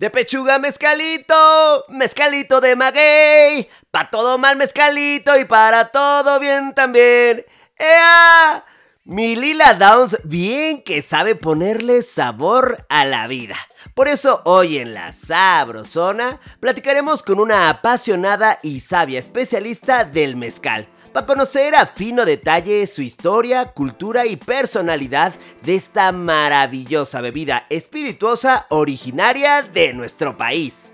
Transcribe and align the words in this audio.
De 0.00 0.08
pechuga 0.08 0.58
mezcalito, 0.58 1.84
mezcalito 1.90 2.62
de 2.62 2.74
maguey, 2.74 3.68
pa' 3.90 4.08
todo 4.08 4.38
mal 4.38 4.56
mezcalito 4.56 5.38
y 5.38 5.44
para 5.44 5.88
todo 5.90 6.40
bien 6.40 6.72
también. 6.74 7.44
¡Ea! 7.76 8.64
Mi 9.04 9.36
Lila 9.36 9.74
Downs 9.74 10.16
bien 10.24 10.82
que 10.84 11.02
sabe 11.02 11.34
ponerle 11.34 12.00
sabor 12.00 12.86
a 12.88 13.04
la 13.04 13.26
vida. 13.26 13.56
Por 13.92 14.08
eso 14.08 14.40
hoy 14.46 14.78
en 14.78 14.94
la 14.94 15.12
Sabrosona 15.12 16.40
platicaremos 16.60 17.22
con 17.22 17.38
una 17.38 17.68
apasionada 17.68 18.58
y 18.62 18.80
sabia 18.80 19.18
especialista 19.18 20.04
del 20.04 20.34
mezcal 20.34 20.88
para 21.12 21.26
conocer 21.26 21.74
a 21.74 21.86
fino 21.86 22.24
detalle 22.24 22.86
su 22.86 23.02
historia, 23.02 23.72
cultura 23.72 24.26
y 24.26 24.36
personalidad 24.36 25.32
de 25.62 25.74
esta 25.74 26.12
maravillosa 26.12 27.20
bebida 27.20 27.66
espirituosa 27.68 28.66
originaria 28.70 29.62
de 29.62 29.92
nuestro 29.92 30.36
país. 30.36 30.92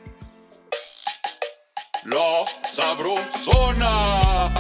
La 2.05 2.45
Sabrosona. 2.63 4.51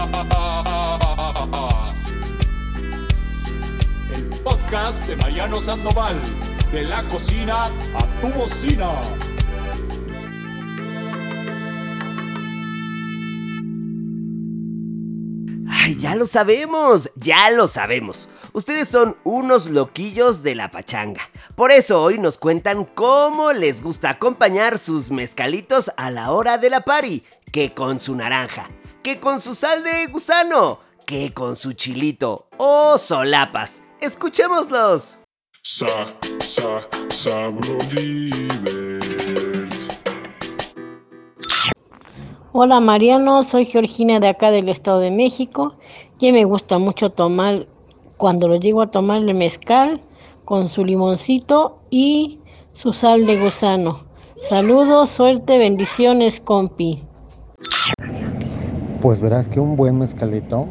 El 4.13 4.29
podcast 4.43 5.07
de 5.07 5.17
Mariano 5.17 5.61
Sandoval. 5.61 6.17
De 6.73 6.83
la 6.83 7.03
cocina 7.05 7.67
a 7.67 8.21
tu 8.21 8.29
bocina. 8.37 8.91
¡Ay, 15.87 15.95
ya 15.95 16.17
lo 16.17 16.27
sabemos! 16.27 17.13
¡Ya 17.15 17.49
lo 17.51 17.69
sabemos! 17.69 18.29
Ustedes 18.53 18.89
son 18.89 19.17
unos 19.23 19.67
loquillos 19.67 20.43
de 20.43 20.57
la 20.57 20.73
pachanga. 20.73 21.31
Por 21.55 21.71
eso 21.71 22.03
hoy 22.03 22.19
nos 22.19 22.39
cuentan 22.39 22.85
cómo 22.87 23.53
les 23.53 23.81
gusta 23.81 24.11
acompañar 24.11 24.79
sus 24.79 25.13
mezcalitos 25.13 25.93
a 25.97 26.11
la 26.11 26.33
hora 26.33 26.59
de 26.59 26.71
la 26.71 26.81
party. 26.81 27.23
Que 27.53 27.73
con 27.73 28.01
su 28.01 28.17
naranja, 28.17 28.69
que 29.05 29.21
con 29.21 29.41
su 29.41 29.55
sal 29.55 29.85
de 29.85 30.09
gusano, 30.09 30.81
que 31.07 31.33
con 31.33 31.55
su 31.55 31.73
chilito 31.75 32.49
o 32.57 32.99
solapas. 32.99 33.81
Escuchémoslos. 34.01 35.19
Sa, 35.63 36.17
Hola 42.59 42.81
Mariano, 42.81 43.45
soy 43.45 43.67
Georgina 43.67 44.19
de 44.19 44.29
acá 44.29 44.51
del 44.51 44.71
Estado 44.71 45.01
de 45.01 45.11
México 45.11 45.75
y 46.19 46.33
me 46.33 46.47
gusta 46.47 46.79
mucho 46.79 47.11
tomar, 47.11 47.67
cuando 48.17 48.49
lo 48.49 48.57
llego 48.57 48.81
a 48.81 48.87
tomar 48.87 49.19
el 49.19 49.35
mezcal 49.35 50.01
con 50.47 50.67
su 50.67 50.83
limoncito 50.83 51.77
y 51.91 52.39
su 52.73 52.95
sal 52.95 53.27
de 53.27 53.39
gusano. 53.39 53.99
Saludos, 54.49 55.11
suerte, 55.11 55.59
bendiciones, 55.59 56.41
compi. 56.41 56.99
Pues 59.03 59.21
verás 59.21 59.51
que 59.51 59.61
un 59.61 59.77
buen 59.77 59.99
mezcalito, 59.99 60.67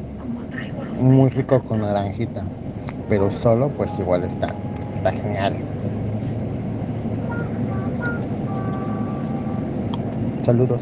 muy 0.99 1.29
rico 1.29 1.61
con 1.65 1.81
naranjita, 1.81 2.43
pero 3.09 3.29
solo 3.29 3.69
pues 3.77 3.99
igual 3.99 4.23
está, 4.23 4.47
está 4.91 5.11
genial. 5.11 5.55
Saludos. 10.41 10.81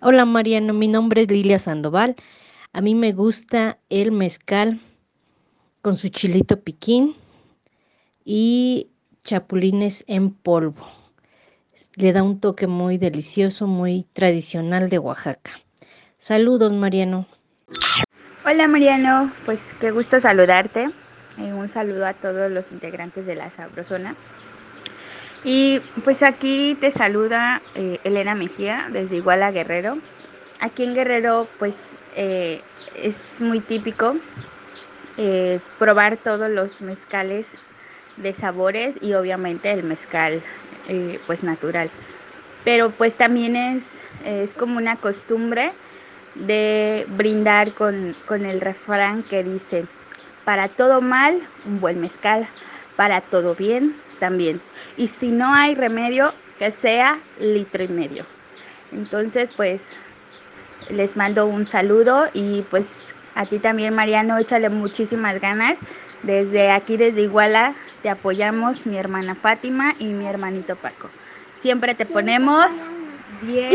Hola 0.00 0.24
Mariano, 0.24 0.74
mi 0.74 0.86
nombre 0.86 1.22
es 1.22 1.28
Lilia 1.28 1.58
Sandoval. 1.58 2.14
A 2.72 2.80
mí 2.80 2.94
me 2.94 3.10
gusta 3.10 3.78
el 3.88 4.12
mezcal 4.12 4.78
con 5.82 5.96
su 5.96 6.08
chilito 6.08 6.60
piquín 6.60 7.16
y 8.24 8.92
chapulines 9.24 10.04
en 10.06 10.30
polvo. 10.30 10.86
Le 11.96 12.12
da 12.12 12.22
un 12.22 12.38
toque 12.38 12.68
muy 12.68 12.96
delicioso, 12.96 13.66
muy 13.66 14.06
tradicional 14.12 14.88
de 14.88 15.00
Oaxaca. 15.00 15.58
Saludos 16.18 16.72
Mariano. 16.72 17.26
Hola 18.46 18.68
Mariano, 18.68 19.32
pues 19.46 19.58
qué 19.80 19.90
gusto 19.90 20.20
saludarte. 20.20 20.84
Eh, 21.38 21.52
un 21.52 21.66
saludo 21.66 22.06
a 22.06 22.14
todos 22.14 22.52
los 22.52 22.70
integrantes 22.70 23.26
de 23.26 23.34
la 23.34 23.50
Sabrosona. 23.50 24.14
Y 25.44 25.80
pues 26.04 26.22
aquí 26.22 26.76
te 26.80 26.90
saluda 26.90 27.62
eh, 27.74 27.98
Elena 28.04 28.34
Mejía 28.34 28.88
desde 28.92 29.16
Iguala 29.16 29.50
Guerrero. 29.52 29.98
Aquí 30.60 30.82
en 30.82 30.94
Guerrero 30.94 31.48
pues 31.58 31.74
eh, 32.16 32.60
es 32.96 33.40
muy 33.40 33.60
típico 33.60 34.16
eh, 35.16 35.60
probar 35.78 36.16
todos 36.16 36.50
los 36.50 36.80
mezcales 36.80 37.46
de 38.16 38.34
sabores 38.34 38.96
y 39.00 39.14
obviamente 39.14 39.70
el 39.70 39.84
mezcal 39.84 40.42
pues 41.26 41.44
natural. 41.44 41.90
Pero 42.64 42.90
pues 42.90 43.14
también 43.14 43.56
es, 43.56 44.00
es 44.24 44.54
como 44.54 44.78
una 44.78 44.96
costumbre 44.96 45.70
de 46.34 47.06
brindar 47.16 47.72
con, 47.74 48.16
con 48.26 48.46
el 48.46 48.60
refrán 48.60 49.22
que 49.22 49.44
dice, 49.44 49.84
para 50.44 50.68
todo 50.68 51.00
mal, 51.00 51.40
un 51.66 51.80
buen 51.80 52.00
mezcal, 52.00 52.48
para 52.98 53.20
todo 53.20 53.54
bien 53.54 53.94
también. 54.18 54.60
Y 54.96 55.06
si 55.06 55.28
no 55.28 55.54
hay 55.54 55.76
remedio, 55.76 56.34
que 56.58 56.72
sea 56.72 57.20
litro 57.38 57.84
y 57.84 57.86
medio. 57.86 58.26
Entonces, 58.90 59.54
pues 59.56 59.80
les 60.90 61.16
mando 61.16 61.46
un 61.46 61.64
saludo 61.64 62.26
y 62.34 62.62
pues 62.62 63.14
a 63.36 63.46
ti 63.46 63.60
también, 63.60 63.94
Mariano, 63.94 64.36
échale 64.36 64.68
muchísimas 64.68 65.40
ganas. 65.40 65.78
Desde 66.24 66.72
aquí, 66.72 66.96
desde 66.96 67.20
Iguala, 67.20 67.76
te 68.02 68.10
apoyamos 68.10 68.84
mi 68.84 68.96
hermana 68.96 69.36
Fátima 69.36 69.94
y 70.00 70.06
mi 70.06 70.26
hermanito 70.26 70.74
Paco. 70.74 71.08
Siempre 71.60 71.94
te 71.94 72.04
ponemos 72.04 72.66
10. 73.42 73.74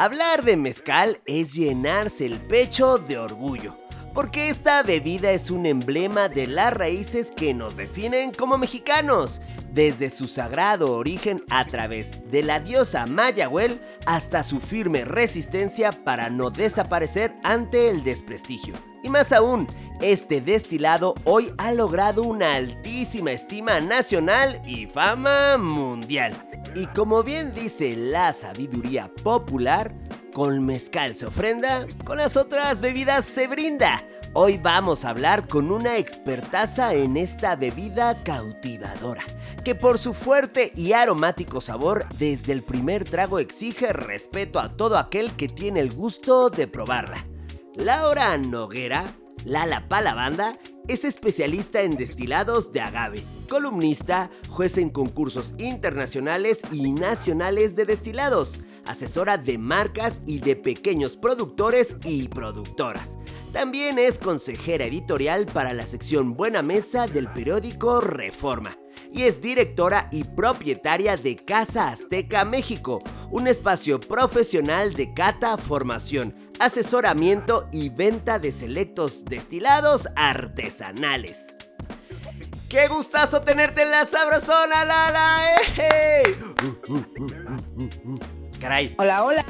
Hablar 0.00 0.44
de 0.44 0.56
mezcal 0.56 1.18
es 1.26 1.54
llenarse 1.54 2.24
el 2.24 2.38
pecho 2.38 2.98
de 2.98 3.18
orgullo, 3.18 3.74
porque 4.14 4.48
esta 4.48 4.84
bebida 4.84 5.32
es 5.32 5.50
un 5.50 5.66
emblema 5.66 6.28
de 6.28 6.46
las 6.46 6.72
raíces 6.72 7.32
que 7.34 7.52
nos 7.52 7.76
definen 7.76 8.30
como 8.30 8.58
mexicanos, 8.58 9.42
desde 9.72 10.08
su 10.10 10.28
sagrado 10.28 10.92
origen 10.92 11.42
a 11.50 11.66
través 11.66 12.20
de 12.30 12.44
la 12.44 12.60
diosa 12.60 13.06
Mayahuel 13.06 13.80
hasta 14.06 14.44
su 14.44 14.60
firme 14.60 15.04
resistencia 15.04 15.90
para 15.90 16.30
no 16.30 16.50
desaparecer 16.50 17.34
ante 17.42 17.90
el 17.90 18.04
desprestigio. 18.04 18.74
Y 19.02 19.08
más 19.08 19.32
aún, 19.32 19.66
este 20.00 20.40
destilado 20.40 21.16
hoy 21.24 21.52
ha 21.58 21.72
logrado 21.72 22.22
una 22.22 22.54
altísima 22.54 23.32
estima 23.32 23.80
nacional 23.80 24.62
y 24.64 24.86
fama 24.86 25.58
mundial. 25.58 26.47
Y 26.74 26.86
como 26.86 27.22
bien 27.22 27.54
dice 27.54 27.96
la 27.96 28.32
sabiduría 28.32 29.10
popular, 29.22 29.94
con 30.32 30.64
mezcal 30.64 31.16
se 31.16 31.26
ofrenda, 31.26 31.86
con 32.04 32.18
las 32.18 32.36
otras 32.36 32.80
bebidas 32.80 33.24
se 33.24 33.48
brinda. 33.48 34.04
Hoy 34.34 34.58
vamos 34.58 35.04
a 35.04 35.10
hablar 35.10 35.48
con 35.48 35.72
una 35.72 35.96
expertaza 35.96 36.92
en 36.94 37.16
esta 37.16 37.56
bebida 37.56 38.22
cautivadora, 38.22 39.24
que 39.64 39.74
por 39.74 39.98
su 39.98 40.12
fuerte 40.14 40.72
y 40.76 40.92
aromático 40.92 41.60
sabor 41.60 42.06
desde 42.18 42.52
el 42.52 42.62
primer 42.62 43.04
trago 43.04 43.38
exige 43.38 43.92
respeto 43.92 44.60
a 44.60 44.76
todo 44.76 44.98
aquel 44.98 45.32
que 45.32 45.48
tiene 45.48 45.80
el 45.80 45.92
gusto 45.92 46.50
de 46.50 46.68
probarla. 46.68 47.26
Laura 47.74 48.36
Noguera, 48.36 49.16
Lala 49.44 49.88
Palabanda, 49.88 50.56
es 50.88 51.04
especialista 51.04 51.82
en 51.82 51.96
destilados 51.96 52.72
de 52.72 52.80
agave, 52.80 53.24
columnista, 53.48 54.30
juez 54.48 54.78
en 54.78 54.88
concursos 54.88 55.54
internacionales 55.58 56.62
y 56.72 56.92
nacionales 56.92 57.76
de 57.76 57.84
destilados, 57.84 58.60
asesora 58.86 59.36
de 59.36 59.58
marcas 59.58 60.22
y 60.26 60.40
de 60.40 60.56
pequeños 60.56 61.16
productores 61.16 61.96
y 62.04 62.28
productoras. 62.28 63.18
También 63.52 63.98
es 63.98 64.18
consejera 64.18 64.86
editorial 64.86 65.46
para 65.46 65.74
la 65.74 65.86
sección 65.86 66.34
Buena 66.34 66.62
Mesa 66.62 67.06
del 67.06 67.30
periódico 67.30 68.00
Reforma 68.00 68.76
y 69.12 69.22
es 69.22 69.40
directora 69.40 70.08
y 70.10 70.24
propietaria 70.24 71.16
de 71.16 71.36
Casa 71.36 71.88
Azteca 71.88 72.44
México, 72.44 73.02
un 73.30 73.46
espacio 73.46 74.00
profesional 74.00 74.94
de 74.94 75.12
cata, 75.14 75.56
formación, 75.56 76.34
asesoramiento 76.58 77.68
y 77.72 77.88
venta 77.88 78.38
de 78.38 78.52
selectos 78.52 79.24
destilados 79.24 80.08
artesanales. 80.16 81.56
¡Qué 82.68 82.86
gustazo 82.88 83.42
tenerte 83.42 83.82
en 83.82 83.90
la 83.90 84.04
sabrosona, 84.04 84.84
Lala! 84.84 85.54
¡Eh! 85.78 86.22
Uh, 86.88 86.92
uh, 86.92 87.88
uh, 88.04 88.18
Caray. 88.60 88.94
Hola, 88.98 89.24
hola. 89.24 89.44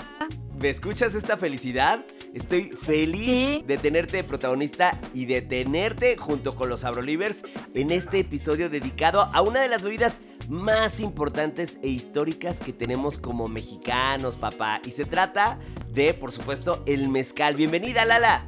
¿Me 0.57 0.69
escuchas 0.71 1.15
esta 1.15 1.37
felicidad? 1.37 2.05
Estoy 2.35 2.71
feliz 2.71 3.67
de 3.67 3.79
tenerte 3.79 4.23
protagonista 4.23 5.01
y 5.15 5.27
de 5.27 5.41
tenerte 5.41 6.17
junto 6.17 6.55
con 6.55 6.69
los 6.69 6.85
Abrolivers 6.85 7.43
en 7.75 7.91
este 7.91 8.21
episodio 8.21 8.69
dedicado 8.69 9.23
a 9.23 9.41
una 9.41 9.61
de 9.61 9.69
las 9.69 9.83
bebidas 9.83 10.21
más 10.49 11.01
importantes 11.01 11.79
e 11.83 11.89
históricas 11.89 12.59
que 12.59 12.73
tenemos 12.73 13.19
como 13.19 13.49
mexicanos, 13.49 14.37
papá. 14.37 14.81
Y 14.85 14.93
se 14.93 15.05
trata 15.05 15.59
de, 15.93 16.15
por 16.15 16.33
supuesto, 16.33 16.83
el 16.87 17.09
mezcal. 17.09 17.55
Bienvenida, 17.55 18.05
Lala. 18.07 18.47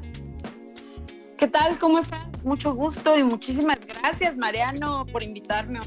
¿Qué 1.37 1.47
tal? 1.47 1.79
¿Cómo 1.79 1.99
están? 1.99 2.33
Mucho 2.43 2.75
gusto 2.75 3.19
y 3.19 3.23
muchísimas 3.23 3.79
gracias, 3.81 4.37
Mariano, 4.37 5.07
por 5.07 5.23
invitarme, 5.23 5.81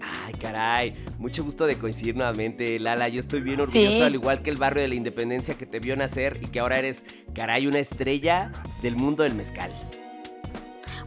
Ay, 0.00 0.32
caray, 0.34 0.94
mucho 1.18 1.42
gusto 1.42 1.66
de 1.66 1.76
coincidir 1.76 2.16
nuevamente, 2.16 2.78
Lala. 2.78 3.08
Yo 3.08 3.20
estoy 3.20 3.40
bien 3.40 3.60
orgulloso, 3.60 4.04
al 4.04 4.14
igual 4.14 4.42
que 4.42 4.50
el 4.50 4.56
barrio 4.56 4.82
de 4.82 4.88
la 4.88 4.94
Independencia 4.94 5.58
que 5.58 5.66
te 5.66 5.80
vio 5.80 5.96
nacer 5.96 6.38
y 6.40 6.46
que 6.46 6.60
ahora 6.60 6.78
eres, 6.78 7.04
caray, 7.34 7.66
una 7.66 7.78
estrella 7.78 8.52
del 8.80 8.96
mundo 8.96 9.22
del 9.22 9.34
mezcal. 9.34 9.70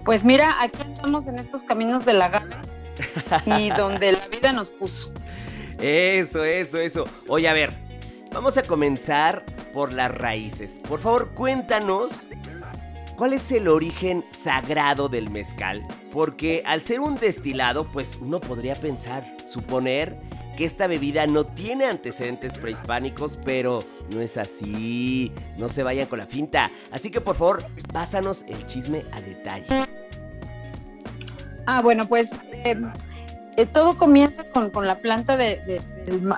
Pues 0.04 0.24
mira, 0.24 0.62
aquí 0.62 0.78
estamos 0.94 1.28
en 1.28 1.40
estos 1.40 1.64
caminos 1.64 2.06
de 2.06 2.14
la 2.14 2.30
gana 2.30 2.62
y 3.46 3.70
donde 3.70 4.14
la 4.14 4.28
vida 4.28 4.54
nos 4.54 4.72
puso. 4.72 5.14
Eso, 5.80 6.44
eso, 6.44 6.78
eso. 6.78 7.06
Oye, 7.28 7.48
a 7.48 7.54
ver, 7.54 7.74
vamos 8.32 8.58
a 8.58 8.64
comenzar 8.64 9.46
por 9.74 9.94
las 9.94 10.12
raíces. 10.12 10.80
Por 10.88 11.00
favor, 11.00 11.32
cuéntanos 11.34 12.28
cuál 13.16 13.34
es 13.34 13.52
el 13.52 13.68
origen 13.68 14.26
sagrado 14.32 15.10
del 15.10 15.30
mezcal. 15.30 15.86
Porque 16.12 16.64
al 16.66 16.82
ser 16.82 17.00
un 17.00 17.16
destilado, 17.16 17.92
pues 17.92 18.18
uno 18.22 18.40
podría 18.40 18.76
pensar, 18.76 19.26
suponer 19.46 20.20
que 20.58 20.66
esta 20.66 20.88
bebida 20.88 21.26
no 21.28 21.46
tiene 21.46 21.86
antecedentes 21.86 22.58
prehispánicos, 22.60 23.40
pero 23.44 23.84
no 24.14 24.22
es 24.22 24.38
así. 24.38 25.32
No 25.58 25.70
se 25.70 25.84
vayan 25.84 26.08
con 26.08 26.20
la 26.20 26.26
finta. 26.26 26.72
Así 26.92 27.10
que 27.10 27.22
por 27.22 27.36
favor, 27.36 27.66
pásanos 27.94 28.46
el 28.48 28.66
chisme 28.66 29.06
a 29.12 29.22
detalle. 29.22 29.66
Ah, 31.66 31.82
bueno, 31.82 32.08
pues 32.08 32.32
em, 32.64 32.92
eh, 33.58 33.66
todo 33.66 33.98
comienza 33.98 34.44
con, 34.52 34.72
la 34.86 35.00
planta 35.00 35.38
de, 35.38 35.82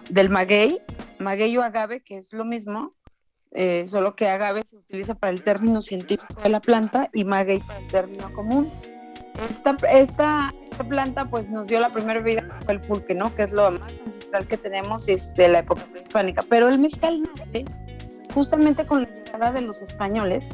del, 0.10 0.30
maguey, 0.30 0.81
maguey 1.20 1.58
o 1.58 1.64
agave, 1.64 2.02
que 2.02 2.18
es 2.18 2.34
lo 2.34 2.44
mismo, 2.44 2.94
eh, 3.52 3.86
solo 3.88 4.16
que 4.16 4.28
agave 4.28 4.64
se 4.70 4.78
utiliza 4.78 5.14
para 5.14 5.31
el 5.31 5.44
término 5.44 5.80
científico 5.81 6.42
de 6.42 6.50
la 6.50 6.60
planta 6.60 7.08
y 7.14 7.24
maguey 7.24 7.60
para 7.60 7.80
el 7.80 7.88
término 7.88 8.31
común. 8.34 8.72
Esta, 9.50 9.78
esta, 9.92 10.54
esta 10.72 10.84
planta 10.84 11.25
pues 11.25 11.50
nos 11.50 11.68
dio 11.68 11.80
la 11.80 11.90
primera 11.90 12.22
fue 12.66 12.74
el 12.74 12.81
pulque, 12.81 13.14
¿no? 13.14 13.34
Que 13.36 13.44
es 13.44 13.52
lo 13.52 13.72
más 13.72 13.94
ancestral 14.06 14.48
que 14.48 14.58
tenemos 14.58 15.08
es 15.08 15.34
de 15.36 15.48
la 15.48 15.60
época 15.60 15.86
prehispánica. 15.92 16.44
Pero 16.50 16.68
el 16.68 16.80
mezcal 16.80 17.22
nace 17.38 17.66
justamente 18.34 18.86
con 18.86 19.04
la 19.04 19.10
llegada 19.10 19.52
de 19.52 19.62
los 19.62 19.81
españoles, 19.81 20.50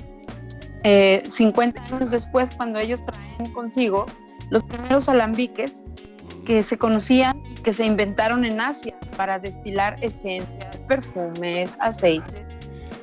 50 0.83 0.83
eh, 0.83 1.83
años 1.91 2.11
después, 2.11 2.51
cuando 2.55 2.79
ellos 2.79 3.03
traen 3.03 3.51
consigo 3.53 4.05
los 4.49 4.63
primeros 4.63 5.09
alambiques 5.09 5.83
que 6.45 6.63
se 6.63 6.77
conocían 6.77 7.41
y 7.49 7.55
que 7.55 7.73
se 7.73 7.85
inventaron 7.85 8.45
en 8.45 8.59
Asia 8.59 8.95
para 9.15 9.39
destilar 9.39 9.97
esencias, 10.01 10.77
perfumes, 10.87 11.77
aceites. 11.79 12.51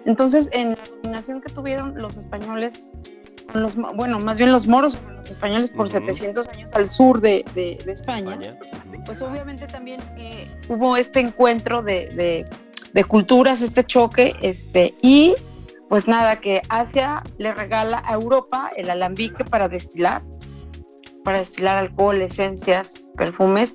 Entonces, 0.04 0.48
en 0.52 0.70
la 0.70 0.78
dominación 1.02 1.40
que 1.40 1.52
tuvieron 1.52 2.00
los 2.00 2.16
españoles, 2.16 2.92
los, 3.54 3.76
bueno, 3.76 4.18
más 4.18 4.38
bien 4.38 4.52
los 4.52 4.66
moros, 4.66 4.98
los 5.16 5.30
españoles 5.30 5.70
por 5.70 5.88
700 5.88 6.48
años 6.48 6.70
al 6.74 6.86
sur 6.86 7.20
de, 7.20 7.44
de, 7.54 7.78
España, 7.90 8.38
pues 9.04 9.20
obviamente 9.22 9.66
también 9.66 10.00
eh, 10.16 10.48
hubo 10.68 10.96
este 10.96 11.20
encuentro 11.20 11.82
de, 11.82 12.08
de, 12.08 12.46
de, 12.92 13.04
culturas, 13.04 13.62
este 13.62 13.84
choque, 13.84 14.34
este, 14.42 14.94
y 15.02 15.34
pues 15.88 16.08
nada, 16.08 16.40
que 16.40 16.62
Asia 16.68 17.22
le 17.38 17.52
regala 17.52 18.02
a 18.04 18.14
Europa 18.14 18.70
el 18.76 18.90
alambique 18.90 19.44
para 19.44 19.68
destilar 19.68 20.22
para 21.26 21.40
destilar 21.40 21.76
alcohol, 21.76 22.22
esencias, 22.22 23.12
perfumes. 23.16 23.74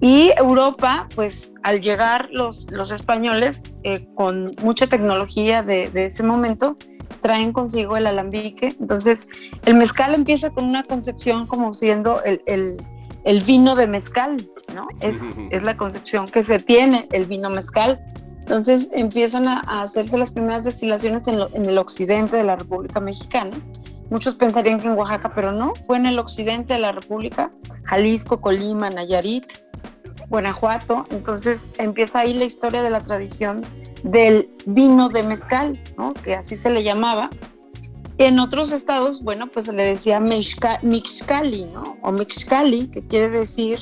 Y 0.00 0.32
Europa, 0.36 1.08
pues 1.14 1.52
al 1.62 1.80
llegar 1.80 2.28
los, 2.32 2.68
los 2.72 2.90
españoles 2.90 3.62
eh, 3.84 4.08
con 4.16 4.56
mucha 4.60 4.88
tecnología 4.88 5.62
de, 5.62 5.88
de, 5.88 6.06
ese 6.06 6.24
momento, 6.24 6.76
traen 7.20 7.52
consigo 7.52 7.96
el 7.96 8.08
alambique. 8.08 8.74
Entonces, 8.80 9.28
el 9.66 9.74
mezcal 9.74 10.14
empieza 10.14 10.50
con 10.50 10.64
una 10.64 10.82
concepción 10.82 11.46
como 11.46 11.72
siendo 11.74 12.24
el, 12.24 12.42
el, 12.46 12.84
el 13.24 13.40
vino 13.42 13.76
de 13.76 13.86
mezcal, 13.86 14.50
¿no? 14.74 14.88
Es, 15.00 15.36
es, 15.50 15.62
la 15.62 15.76
concepción 15.76 16.26
que 16.26 16.42
se 16.42 16.58
tiene, 16.58 17.06
el 17.12 17.26
vino 17.26 17.50
mezcal. 17.50 18.00
Entonces 18.40 18.88
empiezan 18.92 19.46
a, 19.46 19.62
a 19.64 19.82
hacerse 19.82 20.18
las 20.18 20.32
primeras 20.32 20.64
destilaciones 20.64 21.28
en, 21.28 21.38
en 21.52 21.66
el 21.66 21.78
occidente 21.78 22.36
de 22.36 22.42
la 22.42 22.56
República 22.56 22.98
Mexicana 22.98 23.52
Muchos 24.10 24.34
pensarían 24.34 24.80
que 24.80 24.88
en 24.88 24.94
Oaxaca, 24.94 25.32
pero 25.34 25.52
no, 25.52 25.72
fue 25.86 25.96
en 25.96 26.06
el 26.06 26.18
occidente 26.18 26.74
de 26.74 26.80
la 26.80 26.92
República, 26.92 27.52
Jalisco, 27.84 28.40
Colima, 28.40 28.90
Nayarit, 28.90 29.46
Guanajuato. 30.28 31.06
Entonces 31.10 31.72
empieza 31.78 32.20
ahí 32.20 32.34
la 32.34 32.44
historia 32.44 32.82
de 32.82 32.90
la 32.90 33.02
tradición 33.02 33.64
del 34.02 34.50
vino 34.66 35.08
de 35.08 35.22
mezcal, 35.22 35.80
¿no? 35.96 36.12
que 36.12 36.34
así 36.34 36.56
se 36.56 36.70
le 36.70 36.82
llamaba. 36.82 37.30
En 38.18 38.38
otros 38.38 38.72
estados, 38.72 39.22
bueno, 39.22 39.46
pues 39.46 39.66
se 39.66 39.72
le 39.72 39.84
decía 39.84 40.20
mixcali, 40.20 41.64
¿no? 41.64 41.96
O 42.02 42.12
mixcali, 42.12 42.88
que 42.88 43.06
quiere 43.06 43.30
decir 43.30 43.78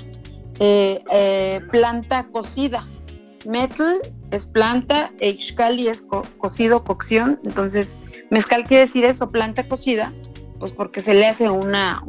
eh, 0.61 1.03
eh, 1.11 1.61
planta 1.73 2.29
cocida. 2.31 2.87
Metal 3.45 4.01
es 4.31 4.47
planta, 4.47 5.11
Ixcali 5.21 5.89
es 5.89 6.05
cocido, 6.39 6.85
cocción. 6.85 7.41
Entonces, 7.45 7.99
mezcal 8.31 8.65
quiere 8.65 8.87
decir 8.87 9.05
eso, 9.05 9.31
planta 9.31 9.67
cocida, 9.67 10.13
pues 10.59 10.73
porque 10.73 11.01
se 11.01 11.15
le 11.15 11.27
hace 11.27 11.49
una, 11.49 12.03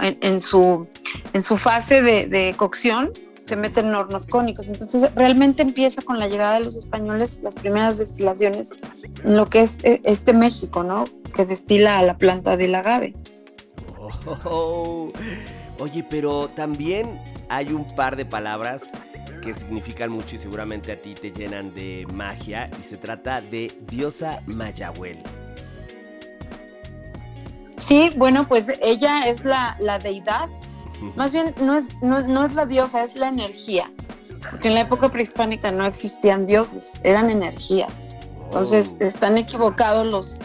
en, 0.00 0.42
su, 0.42 0.86
en 1.32 1.42
su 1.42 1.56
fase 1.56 2.02
de, 2.02 2.54
cocción, 2.56 3.12
se 3.44 3.56
mete 3.56 3.80
en 3.80 3.94
hornos 3.94 4.26
cónicos. 4.26 4.68
Entonces, 4.68 5.12
realmente 5.14 5.62
empieza 5.62 6.02
con 6.02 6.18
la 6.18 6.28
llegada 6.28 6.54
de 6.54 6.64
los 6.64 6.76
españoles 6.76 7.40
las 7.42 7.54
primeras 7.54 7.98
destilaciones 7.98 8.70
en 9.24 9.36
lo 9.36 9.46
que 9.46 9.62
es 9.62 9.82
e, 9.84 10.00
este 10.04 10.32
México, 10.32 10.82
¿no? 10.82 11.04
Que 11.34 11.44
destila 11.44 11.98
a 11.98 12.02
la 12.02 12.16
planta 12.16 12.56
del 12.56 12.74
agave. 12.74 13.14
Oh, 14.44 15.10
oye, 15.78 16.04
pero 16.08 16.48
también 16.48 17.20
hay 17.48 17.72
un 17.72 17.86
par 17.94 18.16
de 18.16 18.24
palabras 18.24 18.92
que 19.42 19.54
significan 19.54 20.10
mucho 20.10 20.36
y 20.36 20.38
seguramente 20.38 20.92
a 20.92 20.96
ti 20.96 21.14
te 21.14 21.32
llenan 21.32 21.74
de 21.74 22.06
magia 22.12 22.70
y 22.80 22.84
se 22.84 22.96
trata 22.96 23.40
de 23.40 23.72
diosa 23.88 24.42
Mayahuel. 24.46 25.18
Sí, 27.82 28.10
bueno, 28.16 28.46
pues 28.48 28.70
ella 28.80 29.28
es 29.28 29.44
la, 29.44 29.76
deidad, 30.02 30.48
más 31.16 31.32
bien 31.32 31.54
no 31.60 31.76
es, 31.76 31.90
no, 32.00 32.44
es 32.44 32.54
la 32.54 32.64
diosa, 32.64 33.04
es 33.04 33.16
la 33.16 33.28
energía, 33.28 33.90
porque 34.50 34.68
en 34.68 34.74
la 34.74 34.82
época 34.82 35.10
prehispánica 35.10 35.72
no 35.72 35.84
existían 35.84 36.46
dioses, 36.46 37.00
eran 37.02 37.28
energías. 37.28 38.16
Entonces 38.44 38.96
oh. 39.00 39.04
están 39.04 39.36
equivocados 39.36 40.06
los, 40.06 40.40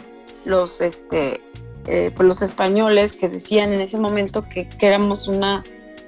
los, 0.45 0.81
este, 0.81 1.41
eh, 1.85 2.11
pues 2.15 2.27
los 2.27 2.41
españoles 2.41 3.13
que 3.13 3.29
decían 3.29 3.71
en 3.71 3.81
ese 3.81 3.99
momento 3.99 4.47
que, 4.49 4.67
que 4.67 4.87
éramos 4.87 5.27
una 5.27 5.63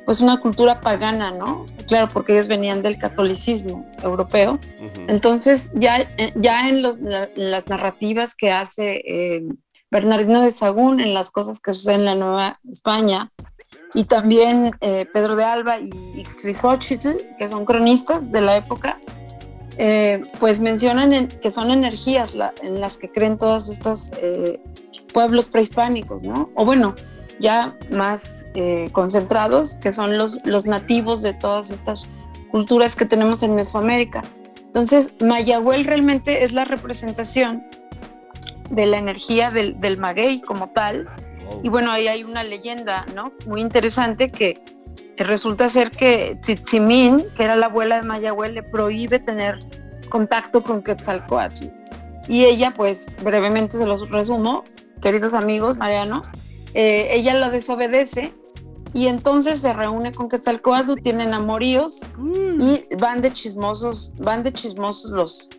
pues 0.09 0.21
una 0.21 0.39
cultura 0.39 0.81
pagana, 0.81 1.29
¿no? 1.29 1.67
Claro, 1.88 2.07
porque 2.12 2.33
ellos 2.33 2.48
venían 2.48 2.81
del 2.81 2.98
catolicismo 2.98 3.86
europeo. 4.01 4.57
Entonces, 5.07 5.74
ya, 5.75 6.00
eh, 6.17 6.33
ya 6.33 6.67
en, 6.67 6.81
los, 6.81 7.01
las 7.36 7.67
narrativas 7.67 8.33
que 8.33 8.51
hace 8.51 9.03
eh, 9.05 9.43
Bernardino 9.91 10.41
de 10.41 10.51
Sagún, 10.51 11.00
en 11.00 11.13
las 11.13 11.31
cosas 11.31 11.60
que 11.60 11.74
suceden 11.74 12.01
en 12.01 12.05
la 12.05 12.15
Nueva 12.15 12.60
España, 12.69 13.31
y 13.93 14.03
también 14.03 14.72
eh, 14.81 15.08
Pedro 15.12 15.36
de 15.36 15.43
Alba 15.43 15.79
y 15.79 15.89
Ixtlilxóchitl, 16.15 17.17
que 17.38 17.50
son 17.50 17.65
cronistas 17.65 18.31
de 18.31 18.41
la 18.41 18.58
época, 18.58 19.00
pues 20.41 20.60
mencionan 20.60 21.29
que 21.29 21.50
son 21.50 21.72
energías 21.72 22.36
en 22.62 22.81
las 22.81 22.98
que 22.98 23.10
creen 23.10 23.38
todos 23.38 23.69
estos 23.69 24.12
pueblos 25.13 25.48
prehispánicos, 25.48 26.24
¿no? 26.24 26.50
O 26.55 26.65
bueno, 26.65 26.96
ya 27.39 27.77
más 27.91 28.46
eh, 28.53 28.89
concentrados, 28.91 29.75
que 29.75 29.93
son 29.93 30.17
los, 30.17 30.46
los 30.46 30.65
nativos 30.65 31.22
de 31.22 31.34
todas 31.34 31.72
estas 31.72 32.08
culturas 32.51 32.96
que 32.96 33.05
tenemos 33.05 33.43
en 33.43 33.55
Mesoamérica. 33.55 34.24
Entonces, 34.65 35.10
Mayahuel 35.19 35.86
realmente 35.86 36.43
es 36.43 36.53
la 36.53 36.65
representación 36.65 37.63
de 38.69 38.85
la 38.85 38.97
energía 38.97 39.51
del, 39.51 39.79
del 39.79 39.97
maguey 39.97 40.41
como 40.41 40.69
tal. 40.69 41.07
Y 41.63 41.69
bueno, 41.69 41.91
ahí 41.91 42.07
hay 42.07 42.23
una 42.23 42.43
leyenda, 42.43 43.05
¿no? 43.15 43.31
Muy 43.45 43.61
interesante 43.61 44.31
que, 44.31 44.61
resulta 45.17 45.69
ser 45.69 45.91
que 45.91 46.38
Tzitzimín, 46.41 47.25
que 47.35 47.43
era 47.43 47.57
la 47.57 47.65
abuela 47.65 47.97
de 47.97 48.03
Mayahuel, 48.03 48.55
le 48.55 48.63
prohíbe 48.63 49.19
tener 49.19 49.59
contacto 50.09 50.63
con 50.63 50.81
Quetzalcoatl. 50.81 51.65
Y 52.29 52.45
ella, 52.45 52.73
pues 52.75 53.13
brevemente 53.21 53.77
se 53.77 53.85
los 53.85 54.09
resumo, 54.09 54.63
queridos 55.01 55.33
amigos, 55.33 55.77
Mariano, 55.77 56.21
eh, 56.73 57.09
ella 57.11 57.33
lo 57.33 57.49
desobedece 57.49 58.33
y 58.93 59.07
entonces 59.07 59.59
se 59.59 59.73
reúne 59.73 60.13
con 60.13 60.29
Quetzalcoatl, 60.29 61.01
tienen 61.01 61.33
amoríos 61.33 62.01
mm. 62.17 62.61
y 62.61 62.95
van 62.95 63.21
de 63.21 63.33
chismosos, 63.33 64.13
van 64.19 64.43
de 64.43 64.53
chismosos 64.53 65.11
los, 65.11 65.49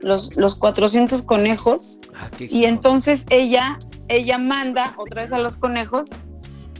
los, 0.00 0.36
los 0.36 0.54
400 0.54 1.22
conejos 1.22 2.00
ah, 2.14 2.30
y 2.38 2.64
entonces 2.64 3.26
ella, 3.30 3.78
ella 4.08 4.38
manda 4.38 4.94
otra 4.96 5.22
vez 5.22 5.32
a 5.32 5.38
los 5.38 5.56
conejos 5.56 6.08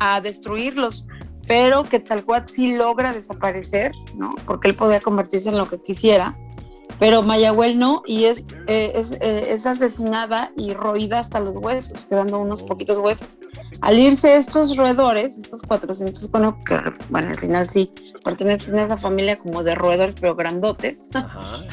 a 0.00 0.20
destruirlos, 0.20 1.06
pero 1.46 1.84
Quetzalcoatl 1.84 2.52
sí 2.52 2.76
logra 2.76 3.12
desaparecer, 3.12 3.92
¿no? 4.14 4.34
Porque 4.46 4.68
él 4.68 4.76
podía 4.76 5.00
convertirse 5.00 5.48
en 5.48 5.58
lo 5.58 5.68
que 5.68 5.80
quisiera 5.80 6.36
pero 6.98 7.22
Mayahuel 7.22 7.78
no, 7.78 8.02
y 8.06 8.24
es, 8.24 8.44
eh, 8.66 8.92
es, 8.94 9.12
eh, 9.12 9.52
es, 9.52 9.66
asesinada 9.66 10.50
y 10.56 10.72
roída 10.74 11.20
hasta 11.20 11.38
los 11.38 11.56
huesos, 11.56 12.04
quedando 12.04 12.40
unos 12.40 12.62
poquitos 12.62 12.98
huesos. 12.98 13.38
al 13.80 13.98
irse 13.98 14.36
estos 14.36 14.76
roedores, 14.76 15.38
estos 15.38 15.62
400 15.62 16.28
conejos, 16.28 16.56
que 16.66 16.80
bueno, 17.08 17.28
al 17.28 17.38
final 17.38 17.68
sí 17.68 17.92
pertenecen 18.28 18.78
a 18.78 18.84
esa 18.84 18.98
familia 18.98 19.38
como 19.38 19.62
de 19.62 19.74
roedores, 19.74 20.14
pero 20.20 20.36
grandotes, 20.36 21.08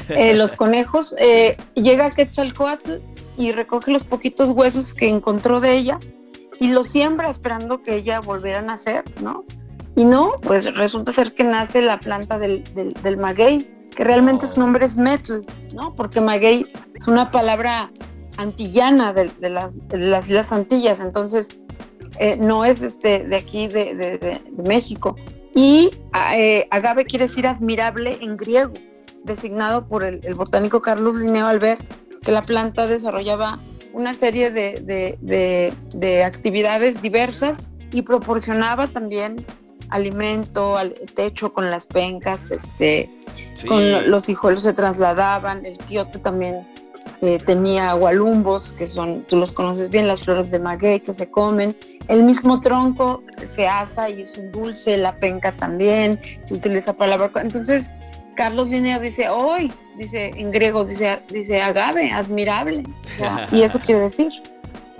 eh, 0.08 0.34
los 0.36 0.56
conejos, 0.56 1.14
eh, 1.20 1.58
llega 1.74 2.12
Quetzalcoatl 2.12 2.94
y 3.38 3.52
recoge 3.52 3.92
los 3.92 4.06
poquitos 4.06 4.52
huesos 4.52 4.94
que 4.94 5.10
encontró 5.10 5.60
de 5.60 5.74
ella 5.74 6.00
y 6.62 6.70
los 6.70 6.88
siembra 6.88 7.30
esperando 7.30 7.82
que 7.82 7.98
ella 7.98 8.22
volviera 8.22 8.60
a 8.60 8.62
nacer, 8.62 9.04
¿no? 9.22 9.44
Y 9.98 10.06
no, 10.06 10.36
pues 10.42 10.74
resulta 10.76 11.12
ser 11.12 11.34
que 11.34 11.44
nace 11.44 11.82
la 11.82 12.00
planta 12.00 12.40
del, 12.40 12.64
del, 13.04 13.18
maguey, 13.18 13.70
que 13.94 14.06
realmente 14.06 14.48
su 14.48 14.62
nombre 14.62 14.86
es 14.86 14.96
metl, 14.96 15.42
¿no? 15.74 15.94
Porque 15.94 16.22
maguey 16.22 16.68
es 16.94 17.06
una 17.10 17.32
palabra 17.32 17.92
antillana 18.38 19.12
de, 19.12 19.30
las, 19.50 19.82
las, 19.90 20.30
Islas 20.30 20.54
Antillas, 20.54 21.02
entonces 21.02 21.60
eh, 22.18 22.38
no 22.38 22.64
es 22.64 22.82
este, 22.82 23.26
de 23.26 23.36
aquí, 23.36 23.68
de, 23.68 23.94
de 23.94 24.42
México. 24.66 25.18
Y 25.56 25.90
eh, 26.34 26.68
agave 26.70 27.06
quiere 27.06 27.28
decir 27.28 27.48
admirable 27.48 28.20
en 28.22 28.36
griego, 28.36 28.74
designado 29.24 29.88
por 29.88 30.04
el, 30.04 30.34
botánico 30.36 30.82
Carlos 30.82 31.16
Linneo 31.16 31.48
al 31.48 31.60
ver 31.60 31.78
que 32.22 32.34
la 32.34 32.42
planta 32.42 32.88
desarrollaba 32.88 33.60
una 33.94 34.14
serie 34.14 34.52
de, 34.52 35.18
de, 35.22 36.24
actividades 36.26 37.02
diversas 37.02 37.74
y 37.94 38.02
proporcionaba 38.02 38.88
también 38.88 39.46
alimento, 39.90 40.76
al 40.76 40.94
techo 41.14 41.54
con 41.54 41.70
las 41.70 41.86
pencas, 41.86 42.52
este, 42.52 43.10
con 43.66 44.10
los 44.12 44.28
hijuelos 44.28 44.64
se 44.64 44.74
trasladaban, 44.74 45.66
el 45.66 45.78
quiote 45.78 46.20
también 46.20 46.68
eh, 47.22 47.40
tenía 47.40 47.94
gualumbos, 47.94 48.74
que 48.74 48.86
son, 48.86 49.24
tú 49.24 49.38
los 49.38 49.52
conoces 49.52 49.90
bien, 49.90 50.08
las 50.08 50.24
flores 50.24 50.52
de 50.52 50.60
maguey 50.60 51.00
que 51.00 51.14
se 51.14 51.30
comen. 51.30 51.76
El 52.08 52.24
mismo 52.24 52.62
tronco 52.62 53.24
se 53.46 53.68
asa 53.68 54.10
y 54.10 54.22
es 54.22 54.38
un 54.38 54.52
dulce, 54.52 54.98
la 54.98 55.18
penca 55.18 55.52
también, 55.54 56.20
se 56.44 56.54
utiliza 56.54 56.94
para 56.94 57.18
la 57.18 57.32
Entonces, 57.44 57.92
Carlos 58.36 58.70
Linneo 58.70 59.00
dice, 59.00 59.30
hoy, 59.30 59.72
dice 59.98 60.32
en 60.36 60.52
griego, 60.52 60.86
dice, 60.86 61.20
dice 61.30 61.62
agave, 61.62 62.12
admirable. 62.12 62.84
y 63.52 63.62
eso 63.62 63.80
quiere 63.80 64.02
decir. 64.02 64.30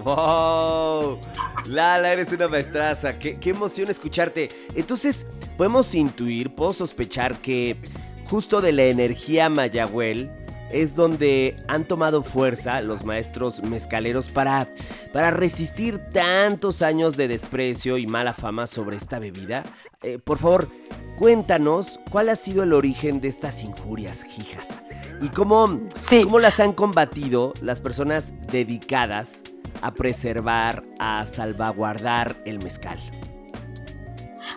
¡Wow! 0.04 1.20
Lala, 1.66 2.14
eres 2.14 2.32
una 2.32 2.48
maestraza. 2.48 3.18
Qué, 3.18 3.38
qué 3.40 3.52
emoción 3.52 3.90
escucharte. 3.90 4.50
Entonces, 4.76 5.26
podemos 5.58 5.94
intuir, 5.96 6.54
puedo 6.54 6.74
sospechar 6.74 7.40
que 7.40 7.78
justo 8.30 8.62
de 8.62 8.72
la 8.72 8.84
energía 8.84 9.50
Mayagüel 9.50 10.32
es 10.76 10.98
donde 10.98 11.56
han 11.70 11.88
tomado 11.88 12.22
fuerza 12.22 12.82
los 12.82 13.06
maestros 13.06 13.64
mezcaleros 13.64 14.28
para, 14.28 14.68
para 15.14 15.32
resistir 15.32 16.00
tantos 16.12 16.82
años 16.82 17.16
de 17.16 17.30
desprecio 17.30 17.98
y 17.98 18.08
mala 18.08 18.34
fama 18.34 18.68
sobre 18.68 18.98
esta 18.98 19.18
bebida. 19.18 19.64
Eh, 20.04 20.20
por 20.20 20.38
favor, 20.38 20.68
cuéntanos 21.18 21.98
cuál 22.12 22.28
ha 22.28 22.36
sido 22.36 22.64
el 22.64 22.74
origen 22.74 23.22
de 23.22 23.30
estas 23.30 23.64
injurias, 23.64 24.26
hijas, 24.38 24.82
y 25.22 25.30
cómo, 25.30 25.80
cómo 26.24 26.40
las 26.40 26.60
han 26.60 26.74
combatido 26.74 27.54
las 27.62 27.80
personas 27.80 28.34
dedicadas 28.52 29.44
a 29.82 29.92
preservar, 29.92 30.84
a 31.00 31.26
salvaguardar 31.26 32.36
el 32.46 32.62
mezcal. 32.62 33.00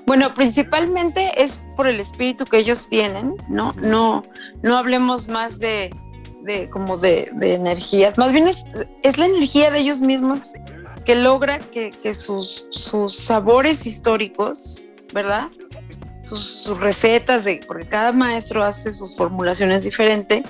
Bueno, 0.05 0.35
principalmente 0.35 1.31
es 1.43 1.61
por 1.77 1.87
el 1.87 2.01
espíritu 2.01 2.45
que 2.45 2.59
ellos 2.59 2.89
tienen, 2.89 3.37
¿no? 3.49 3.73
No, 3.75 4.25
no 4.63 4.77
hablemos 4.77 5.29
más 5.29 5.59
de, 5.59 5.91
como 6.71 6.97
de, 6.97 7.31
energías, 7.41 8.19
más 8.19 8.33
bien 8.33 8.49
es, 8.49 8.65
la 9.19 9.27
energía 9.27 9.71
de 9.71 9.81
ellos 9.81 10.01
mismos 10.01 10.55
que 11.05 11.15
logra 11.15 11.59
que, 11.59 12.15
sus, 12.15 12.67
sus, 12.71 13.17
sabores 13.17 13.87
históricos, 13.87 14.89
¿verdad? 15.13 15.49
Sus, 16.21 16.67
recetas, 16.81 17.45
de, 17.45 17.61
porque 17.67 17.89
cada 17.89 18.13
maestro 18.13 18.63
hace 18.65 18.93
sus 18.93 19.17
formulaciones 19.17 19.85
diferentes. 19.85 20.43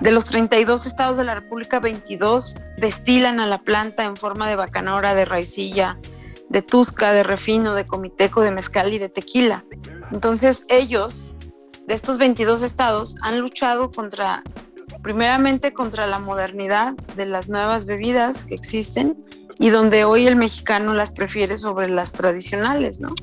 De 0.00 0.12
los 0.12 0.24
32 0.26 0.86
estados 0.86 1.16
de 1.16 1.24
la 1.24 1.34
República, 1.34 1.80
22 1.80 2.58
destilan 2.76 3.40
a 3.40 3.46
la 3.46 3.62
planta 3.62 4.04
en 4.04 4.16
forma 4.16 4.48
de 4.48 4.56
bacanora, 4.56 5.14
de 5.14 5.24
raicilla, 5.24 5.98
de 6.48 6.62
tusca, 6.62 7.12
de 7.12 7.22
refino, 7.22 7.74
de 7.74 7.86
comiteco, 7.86 8.42
de 8.42 8.50
mezcal 8.50 8.92
y 8.92 8.98
de 8.98 9.08
tequila. 9.08 9.64
Entonces 10.12 10.66
ellos, 10.68 11.34
de 11.86 11.94
estos 11.94 12.18
22 12.18 12.62
estados, 12.62 13.16
han 13.22 13.40
luchado 13.40 13.90
contra, 13.90 14.42
primeramente 15.04 15.74
contra 15.74 16.06
la 16.06 16.18
modernidad 16.18 16.94
de 17.14 17.26
las 17.26 17.50
nuevas 17.50 17.84
bebidas 17.84 18.46
que 18.46 18.54
existen 18.54 19.22
y 19.58 19.68
donde 19.68 20.04
hoy 20.04 20.26
el 20.26 20.34
mexicano 20.34 20.94
las 20.94 21.10
prefiere 21.10 21.58
sobre 21.58 21.90
las 21.90 22.12
tradicionales, 22.12 23.00
¿no? 23.00 23.14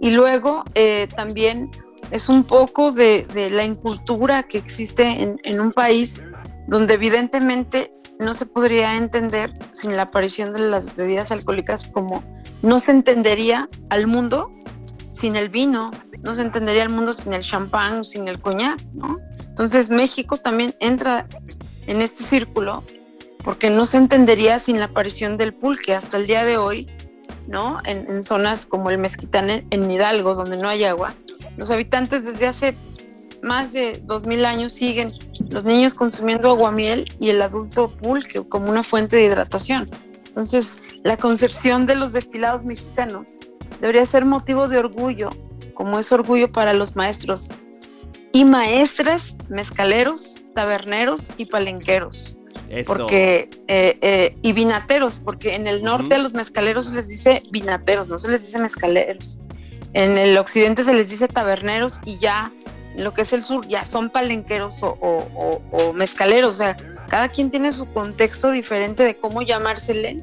Y 0.00 0.10
luego 0.10 0.64
eh, 0.74 1.08
también 1.16 1.70
es 2.10 2.28
un 2.28 2.42
poco 2.42 2.90
de, 2.90 3.26
la 3.52 3.64
incultura 3.64 4.42
que 4.42 4.58
existe 4.58 5.04
en, 5.04 5.40
en 5.44 5.60
un 5.60 5.72
país 5.72 6.26
donde 6.66 6.94
evidentemente 6.94 7.92
no 8.18 8.34
se 8.34 8.46
podría 8.46 8.96
entender 8.96 9.56
sin 9.70 9.96
la 9.96 10.02
aparición 10.02 10.52
de 10.52 10.68
las 10.68 10.96
bebidas 10.96 11.30
alcohólicas 11.30 11.86
como 11.86 12.24
no 12.60 12.80
se 12.80 12.90
entendería 12.90 13.68
al 13.88 14.08
mundo 14.08 14.50
sin 15.12 15.36
el 15.36 15.48
vino, 15.48 15.92
no 16.24 16.34
se 16.34 16.42
entendería 16.42 16.82
al 16.82 16.88
mundo 16.88 17.12
sin 17.12 17.34
el 17.34 17.42
champán, 17.42 18.02
sin 18.02 18.26
el 18.28 18.40
coñac, 18.40 18.82
¿no? 18.94 19.20
Entonces 19.40 19.90
México 19.90 20.38
también 20.38 20.74
entra 20.80 21.26
en 21.86 22.00
este 22.00 22.24
círculo 22.24 22.82
porque 23.44 23.68
no 23.68 23.84
se 23.84 23.98
entendería 23.98 24.58
sin 24.58 24.78
la 24.78 24.86
aparición 24.86 25.36
del 25.36 25.52
pulque 25.52 25.94
hasta 25.94 26.16
el 26.16 26.26
día 26.26 26.44
de 26.44 26.56
hoy, 26.56 26.88
¿no? 27.46 27.78
En, 27.84 28.22
zonas 28.22 28.64
como 28.64 28.90
el 28.90 28.96
Mezquitán 28.96 29.50
en 29.50 29.90
Hidalgo, 29.90 30.34
donde 30.34 30.56
no 30.56 30.68
hay 30.68 30.84
agua, 30.84 31.14
los 31.58 31.70
habitantes 31.70 32.24
desde 32.24 32.46
hace 32.46 32.74
más 33.42 33.74
de 33.74 34.00
2000 34.04 34.46
años 34.46 34.72
siguen 34.72 35.12
los 35.50 35.66
niños 35.66 35.92
consumiendo 35.92 36.48
aguamiel 36.48 37.04
y 37.20 37.28
el 37.28 37.42
adulto 37.42 37.90
pulque 37.90 38.42
como 38.48 38.70
una 38.70 38.82
fuente 38.82 39.16
de 39.16 39.26
hidratación. 39.26 39.90
Entonces, 40.24 40.78
la 41.02 41.18
concepción 41.18 41.84
de 41.84 41.96
los 41.96 42.14
destilados 42.14 42.64
mexicanos 42.64 43.38
debería 43.80 44.06
ser 44.06 44.24
motivo 44.24 44.66
de 44.66 44.78
orgullo, 44.78 45.28
como 45.74 45.98
es 45.98 46.10
orgullo 46.12 46.50
para 46.50 46.72
los 46.72 46.96
maestros 46.96 47.50
y 48.32 48.44
maestras, 48.44 49.36
mezcaleros, 49.48 50.42
taberneros 50.54 51.32
y 51.36 51.46
palenqueros. 51.46 52.38
Porque, 52.86 53.50
eh, 53.68 53.98
eh, 54.00 54.36
y 54.42 54.52
vinateros, 54.52 55.20
porque 55.20 55.54
en 55.54 55.68
el 55.68 55.84
norte 55.84 56.14
a 56.14 56.18
los 56.18 56.34
mezcaleros 56.34 56.86
se 56.86 56.96
les 56.96 57.08
dice 57.08 57.42
vinateros, 57.50 58.08
no 58.08 58.18
se 58.18 58.28
les 58.30 58.42
dice 58.42 58.58
mezcaleros. 58.58 59.40
En 59.92 60.18
el 60.18 60.36
occidente 60.38 60.82
se 60.82 60.92
les 60.92 61.10
dice 61.10 61.28
taberneros 61.28 62.00
y 62.04 62.18
ya 62.18 62.50
en 62.96 63.04
lo 63.04 63.14
que 63.14 63.22
es 63.22 63.32
el 63.32 63.44
sur 63.44 63.66
ya 63.68 63.84
son 63.84 64.10
palenqueros 64.10 64.82
o, 64.82 64.96
o 65.00 65.92
mezcaleros. 65.92 66.56
O 66.56 66.58
sea, 66.58 66.76
cada 67.08 67.28
quien 67.28 67.50
tiene 67.50 67.70
su 67.70 67.86
contexto 67.92 68.50
diferente 68.50 69.04
de 69.04 69.16
cómo 69.16 69.42
llamársele 69.42 70.20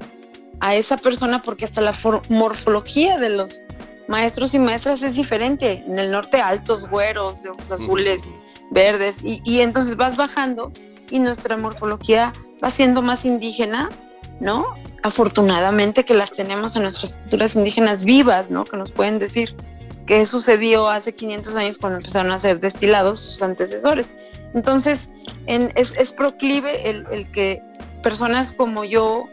a 0.60 0.75
esa 0.75 0.98
persona 0.98 1.41
porque 1.41 1.65
hasta 1.65 1.81
la 1.81 1.93
morfología 2.29 3.17
de 3.17 3.29
los 3.29 3.63
maestros 4.12 4.53
y 4.53 4.60
maestras 4.60 5.01
es 5.01 5.15
diferente. 5.15 5.84
En 5.88 5.98
el 5.98 6.12
norte 6.12 6.41
altos, 6.41 6.88
güeros, 6.89 7.44
de 7.44 7.50
ojos 7.50 7.72
azules, 7.72 8.34
verdes, 8.70 9.22
y, 9.24 9.62
entonces 9.62 9.96
vas 9.96 10.18
bajando 10.18 10.72
y 11.10 11.20
nuestra 11.20 11.58
morfología 11.58 12.34
va 12.63 12.70
siendo 12.70 13.01
más 13.01 13.25
indígena, 13.25 13.89
¿no? 14.39 14.75
Afortunadamente 15.01 16.03
que 16.03 16.13
las 16.13 16.32
tenemos 16.34 16.75
en 16.75 16.84
nuestras 16.84 17.13
culturas 17.13 17.56
indígenas 17.56 18.03
vivas, 18.03 18.51
¿no? 18.51 18.65
Que 18.65 18.77
nos 18.77 18.91
pueden 18.91 19.18
decir 19.18 19.56
qué 20.06 20.25
sucedió 20.25 20.89
hace 20.89 21.15
500 21.15 21.56
años 21.56 21.77
cuando 21.77 22.00
empezaron 22.00 22.32
a 22.34 22.39
ser 22.39 22.60
destilados 22.60 23.20
sus 23.20 23.41
antecesores. 23.41 24.15
Entonces, 24.53 25.10
es, 25.48 26.12
proclive 26.12 26.89
el, 26.89 27.32
que 27.32 27.63
personas 28.03 28.51
como 28.51 28.84
yo 28.84 29.30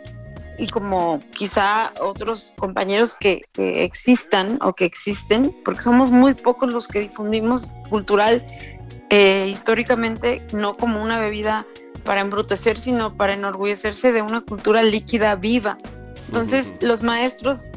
y 0.59 0.67
como 0.69 1.23
quizá 1.35 1.93
otros 2.01 2.55
compañeros 2.59 3.15
que, 3.15 3.45
existan 3.57 4.59
o 4.61 4.75
que 4.75 4.85
existen, 4.85 5.55
porque 5.65 5.81
somos 5.81 6.11
muy 6.11 6.35
pocos 6.35 6.71
los 6.71 6.89
que 6.89 7.01
difundimos 7.01 7.75
cultural 7.89 8.45
eh, 9.11 9.49
históricamente, 9.51 10.43
no 10.53 10.77
como 10.77 11.01
una 11.01 11.19
bebida 11.21 11.65
para 12.05 12.21
embrutecer, 12.21 12.77
sino 12.77 13.17
para 13.17 13.35
enorgullecerse 13.35 14.13
de 14.13 14.21
una 14.21 14.41
cultura 14.41 14.83
líquida 14.83 15.37
viva. 15.37 15.79
Entonces, 16.27 16.77
los 16.81 17.03
maestros 17.03 17.69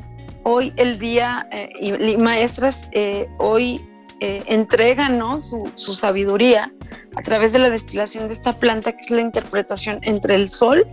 hoy 0.43 0.73
el 0.75 0.97
día 0.97 1.47
eh, 1.51 1.69
y, 1.79 2.17
maestras 2.17 2.89
eh, 2.91 3.29
hoy 3.37 3.87
entregan 4.23 5.19
su, 5.41 5.71
su, 5.73 5.95
sabiduría 5.95 6.71
a 7.15 7.23
través 7.23 7.53
de 7.53 7.59
la 7.59 7.71
destilación 7.71 8.27
de 8.27 8.33
esta 8.33 8.59
planta, 8.59 8.91
que 8.91 9.03
es 9.03 9.09
la 9.09 9.21
interpretación 9.21 9.97
entre 10.03 10.35
el 10.35 10.47
sol 10.47 10.85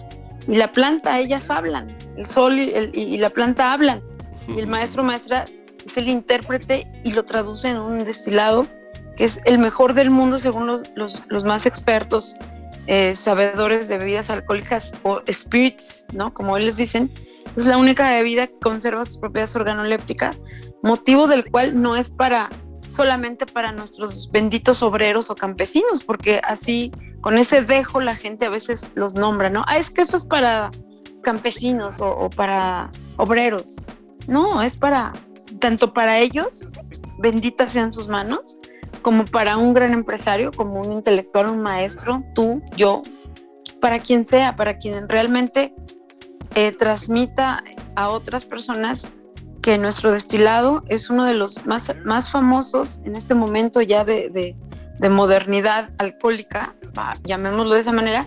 y 0.48 0.56
la 0.56 0.72
planta, 0.72 1.18
ellas 1.20 1.50
hablan, 1.50 1.94
el 2.16 2.26
sol 2.26 2.58
y, 2.58 3.18
la 3.18 3.28
planta 3.28 3.72
hablan. 3.72 4.02
Y 4.48 4.58
el 4.58 4.66
maestro 4.66 5.04
maestra 5.04 5.44
es 5.84 5.96
el 5.98 6.08
intérprete 6.08 6.90
y 7.04 7.12
lo 7.12 7.26
traduce 7.26 7.68
en 7.68 7.76
un 7.76 8.02
destilado 8.02 8.66
que 9.16 9.24
es 9.24 9.40
el 9.44 9.58
mejor 9.58 9.92
del 9.92 10.10
mundo 10.10 10.38
según 10.38 10.66
los, 10.66 10.82
los, 10.94 11.44
más 11.44 11.66
expertos 11.66 12.36
eh, 12.86 13.14
sabedores 13.14 13.88
de 13.88 13.98
bebidas 13.98 14.30
alcohólicas 14.30 14.94
o 15.02 15.20
spirits, 15.30 16.06
¿no? 16.12 16.32
Como 16.32 16.58
les 16.58 16.76
dicen. 16.76 17.10
Es 17.56 17.66
la 17.66 17.76
única 17.76 18.08
bebida 18.10 18.46
que 18.46 18.58
conserva 18.60 19.04
sus 19.04 19.18
propiedades 19.18 19.56
organolépticas, 19.56 20.38
motivo 20.82 21.26
del 21.26 21.50
cual 21.50 21.80
no 21.80 21.96
es 21.96 22.08
para 22.08 22.48
solamente 22.88 23.46
para 23.46 23.72
nuestros 23.72 24.30
benditos 24.30 24.82
obreros 24.82 25.30
o 25.30 25.36
campesinos, 25.36 26.04
porque 26.04 26.40
así 26.44 26.92
con 27.20 27.38
ese 27.38 27.62
dejo 27.62 28.00
la 28.00 28.14
gente 28.14 28.46
a 28.46 28.50
veces 28.50 28.90
los 28.94 29.14
nombra, 29.14 29.50
¿no? 29.50 29.64
Ah, 29.66 29.78
es 29.78 29.90
que 29.90 30.02
eso 30.02 30.16
es 30.16 30.24
para 30.24 30.70
campesinos 31.22 32.00
o, 32.00 32.30
para 32.30 32.90
obreros. 33.16 33.76
No, 34.26 34.62
es 34.62 34.76
para 34.76 35.12
tanto 35.58 35.92
para 35.92 36.18
ellos, 36.18 36.70
benditas 37.18 37.72
sean 37.72 37.90
sus 37.90 38.08
manos, 38.08 38.58
como 39.02 39.24
para 39.24 39.56
un 39.56 39.74
gran 39.74 39.92
empresario, 39.92 40.52
como 40.52 40.80
un 40.80 40.92
intelectual, 40.92 41.48
un 41.48 41.60
maestro, 41.60 42.22
tú, 42.34 42.62
yo, 42.76 43.02
para 43.80 43.98
quien 43.98 44.24
sea, 44.24 44.56
para 44.56 44.78
quien 44.78 45.08
realmente 45.08 45.74
eh, 46.54 46.72
transmita 46.72 47.62
a 47.96 48.10
otras 48.10 48.44
personas 48.44 49.10
que 49.62 49.78
nuestro 49.78 50.12
destilado 50.12 50.84
es 50.88 51.10
uno 51.10 51.24
de 51.24 51.34
los 51.34 51.66
más, 51.66 51.94
más 52.04 52.30
famosos 52.30 53.00
en 53.04 53.16
este 53.16 53.34
momento 53.34 53.82
ya 53.82 54.04
de, 54.04 54.30
de, 54.30 54.56
de 54.98 55.08
modernidad 55.10 55.90
alcohólica, 55.98 56.74
llamémoslo 57.24 57.74
de 57.74 57.80
esa 57.80 57.92
manera, 57.92 58.26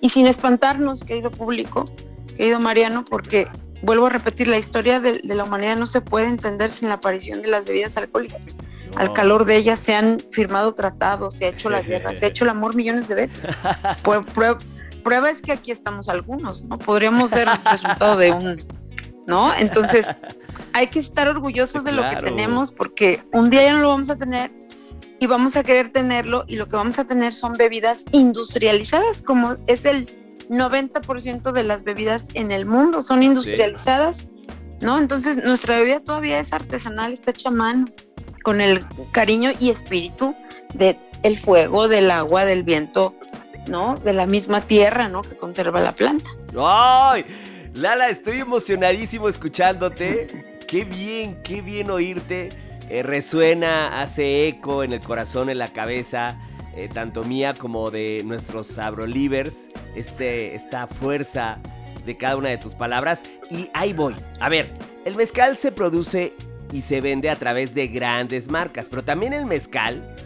y 0.00 0.08
sin 0.10 0.26
espantarnos, 0.26 1.04
querido 1.04 1.30
público, 1.30 1.90
querido 2.36 2.60
Mariano, 2.60 3.04
porque 3.04 3.48
vuelvo 3.82 4.06
a 4.06 4.10
repetir, 4.10 4.48
la 4.48 4.58
historia 4.58 5.00
de, 5.00 5.20
de, 5.22 5.34
la 5.34 5.44
humanidad 5.44 5.76
no 5.76 5.86
se 5.86 6.00
puede 6.00 6.26
entender 6.26 6.70
sin 6.70 6.88
la 6.88 6.94
aparición 6.94 7.42
de 7.42 7.48
las 7.48 7.64
bebidas 7.64 7.96
alcohólicas. 7.96 8.54
No. 8.54 8.98
Al 8.98 9.12
calor 9.12 9.44
de 9.44 9.56
ellas 9.56 9.80
se 9.80 9.94
han 9.94 10.20
firmado 10.30 10.74
tratados, 10.74 11.34
se 11.34 11.46
ha 11.46 11.48
hecho 11.48 11.70
la 11.70 11.82
guerra, 11.82 12.14
se 12.14 12.26
ha 12.26 12.28
hecho 12.28 12.44
el 12.44 12.50
amor 12.50 12.74
millones 12.74 13.08
de 13.08 13.14
veces. 13.14 13.56
Prueba, 14.02 14.58
prueba 15.02 15.30
es 15.30 15.42
que 15.42 15.52
aquí 15.52 15.70
estamos 15.70 16.08
algunos, 16.08 16.64
¿no? 16.64 16.78
Podríamos 16.78 17.30
ser 17.30 17.48
el 17.48 17.70
resultado 17.70 18.16
de 18.16 18.32
un, 18.32 18.62
¿no? 19.26 19.52
Entonces, 19.54 20.06
hay 20.72 20.88
que 20.88 20.98
estar 20.98 21.28
orgullosos 21.28 21.84
de 21.84 21.92
lo 21.92 22.08
que 22.08 22.16
tenemos 22.16 22.72
porque 22.72 23.22
un 23.32 23.50
día 23.50 23.64
ya 23.64 23.72
no 23.74 23.80
lo 23.80 23.88
vamos 23.88 24.10
a 24.10 24.16
tener 24.16 24.50
y 25.20 25.26
vamos 25.26 25.56
a 25.56 25.62
querer 25.62 25.88
tenerlo 25.90 26.44
y 26.48 26.56
lo 26.56 26.66
que 26.66 26.76
vamos 26.76 26.98
a 26.98 27.04
tener 27.04 27.32
son 27.32 27.54
bebidas 27.54 28.04
industrializadas 28.12 29.22
como 29.22 29.56
es 29.66 29.84
el 29.84 30.10
90% 30.48 31.52
de 31.52 31.62
las 31.64 31.84
bebidas 31.84 32.28
en 32.34 32.50
el 32.50 32.66
mundo 32.66 33.02
son 33.02 33.22
industrializadas, 33.22 34.18
sí. 34.18 34.30
¿no? 34.80 34.98
Entonces 34.98 35.36
nuestra 35.44 35.76
bebida 35.76 36.00
todavía 36.00 36.40
es 36.40 36.52
artesanal, 36.52 37.12
está 37.12 37.30
hecha 37.30 37.50
a 37.50 37.52
mano, 37.52 37.86
con 38.42 38.60
el 38.60 38.84
cariño 39.12 39.52
y 39.58 39.70
espíritu 39.70 40.34
del 40.74 40.98
el 41.22 41.38
fuego, 41.38 41.86
del 41.86 42.10
agua, 42.10 42.44
del 42.44 42.64
viento, 42.64 43.14
¿no? 43.68 43.96
De 43.96 44.12
la 44.12 44.26
misma 44.26 44.62
tierra, 44.62 45.08
¿no? 45.08 45.22
Que 45.22 45.36
conserva 45.36 45.80
la 45.80 45.94
planta. 45.94 46.30
¡Ay! 46.58 47.24
Lala, 47.74 48.08
estoy 48.08 48.40
emocionadísimo 48.40 49.28
escuchándote. 49.28 50.51
Qué 50.72 50.86
bien, 50.86 51.42
qué 51.42 51.60
bien 51.60 51.90
oírte. 51.90 52.48
Eh, 52.88 53.02
resuena, 53.02 54.00
hace 54.00 54.48
eco 54.48 54.82
en 54.82 54.94
el 54.94 55.00
corazón, 55.00 55.50
en 55.50 55.58
la 55.58 55.68
cabeza 55.68 56.40
eh, 56.74 56.88
tanto 56.88 57.24
mía 57.24 57.52
como 57.52 57.90
de 57.90 58.22
nuestros 58.24 58.78
Abrolivers, 58.78 59.68
este, 59.94 60.54
esta 60.54 60.86
fuerza 60.86 61.60
de 62.06 62.16
cada 62.16 62.38
una 62.38 62.48
de 62.48 62.56
tus 62.56 62.74
palabras. 62.74 63.22
Y 63.50 63.68
ahí 63.74 63.92
voy. 63.92 64.16
A 64.40 64.48
ver, 64.48 64.72
el 65.04 65.14
mezcal 65.14 65.58
se 65.58 65.72
produce 65.72 66.32
y 66.72 66.80
se 66.80 67.02
vende 67.02 67.28
a 67.28 67.36
través 67.38 67.74
de 67.74 67.88
grandes 67.88 68.48
marcas, 68.48 68.88
pero 68.88 69.04
también 69.04 69.34
el 69.34 69.44
mezcal 69.44 70.16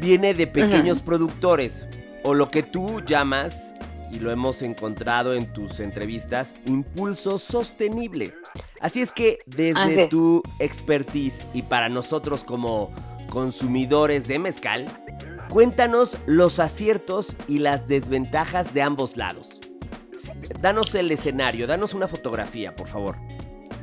viene 0.00 0.34
de 0.34 0.48
pequeños 0.48 0.98
uh 0.98 1.02
-huh. 1.02 1.04
productores, 1.04 1.86
o 2.24 2.34
lo 2.34 2.50
que 2.50 2.64
tú 2.64 3.00
llamas, 3.06 3.76
y 4.10 4.18
lo 4.18 4.32
hemos 4.32 4.60
encontrado 4.62 5.34
en 5.34 5.52
tus 5.52 5.78
entrevistas, 5.78 6.56
impulso 6.66 7.38
sostenible. 7.38 8.34
Así 8.80 9.00
es 9.00 9.12
que 9.12 9.38
desde 9.46 10.08
tu 10.08 10.42
expertise 10.58 11.44
y 11.54 11.62
para 11.62 11.88
nosotros 11.88 12.44
como 12.44 12.92
consumidores 13.30 14.26
de 14.26 14.38
mezcal, 14.38 15.02
Cuéntanos 15.52 16.16
los 16.24 16.60
aciertos 16.60 17.36
y 17.46 17.58
las 17.58 17.86
desventajas 17.86 18.72
de 18.72 18.80
ambos 18.80 19.18
lados. 19.18 19.60
Danos 20.62 20.94
el 20.94 21.10
escenario, 21.10 21.66
danos 21.66 21.92
una 21.92 22.08
fotografía, 22.08 22.74
por 22.74 22.88
favor. 22.88 23.18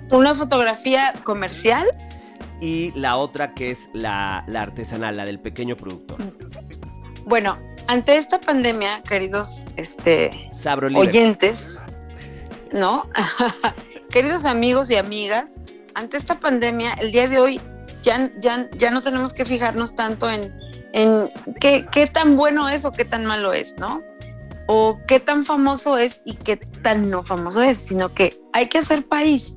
¿Una 0.10 0.34
fotografía 0.34 1.13
comercial? 1.24 1.86
Y 2.60 2.91
la 2.96 3.17
otra 3.17 3.54
que 3.54 3.70
es 3.70 3.91
la, 3.94 4.44
la 4.48 4.63
artesanal, 4.63 5.15
la 5.15 5.26
del 5.26 5.39
pequeño 5.39 5.78
productor. 5.78 6.17
Bueno, 7.26 7.60
ante 7.86 8.17
esta 8.17 8.41
pandemia, 8.41 9.04
queridos 9.04 9.63
este, 9.76 10.50
oyentes, 10.96 11.86
¿no? 12.72 13.08
queridos 14.10 14.45
amigos 14.45 14.89
y 14.89 14.95
amigas, 14.95 15.62
ante 15.93 16.17
esta 16.17 16.39
pandemia, 16.39 16.93
el 16.93 17.12
día 17.12 17.28
de 17.28 17.39
hoy 17.39 17.62
ya, 18.02 18.32
ya, 18.39 18.69
ya 18.78 18.91
no 18.91 19.02
tenemos 19.02 19.34
que 19.34 19.45
fijarnos 19.45 19.95
tanto 19.95 20.30
en 20.30 20.54
en 20.93 21.30
qué, 21.60 21.86
qué, 21.91 22.08
tan 22.08 22.36
bueno 22.36 22.69
es 22.69 22.86
o 22.86 22.91
qué 22.91 23.06
tan 23.06 23.26
malo 23.26 23.54
es, 23.54 23.78
¿no? 23.78 24.02
O 24.67 25.00
qué 25.08 25.19
tan 25.19 25.43
famoso 25.43 25.98
es 25.98 26.22
y 26.26 26.36
qué 26.36 26.58
tan 26.58 27.10
no 27.10 27.24
famoso 27.24 27.62
es, 27.62 27.78
sino 27.78 28.13
que 28.13 28.39
hay 28.54 28.67
que 28.67 28.80
hacer 28.80 29.08
país. 29.08 29.54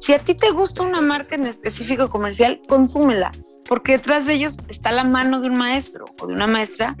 Si 0.00 0.12
a 0.12 0.18
ti 0.18 0.34
te 0.34 0.50
gusta 0.50 0.82
una 0.82 1.00
marca 1.00 1.34
en 1.34 1.46
específico 1.46 2.08
comercial, 2.08 2.60
consúmela, 2.68 3.32
porque 3.68 3.92
detrás 3.92 4.26
de 4.26 4.34
ellos 4.34 4.58
está 4.68 4.92
la 4.92 5.04
mano 5.04 5.40
de 5.40 5.48
un 5.48 5.58
maestro 5.58 6.06
o 6.20 6.26
de 6.26 6.34
una 6.34 6.46
maestra 6.46 6.96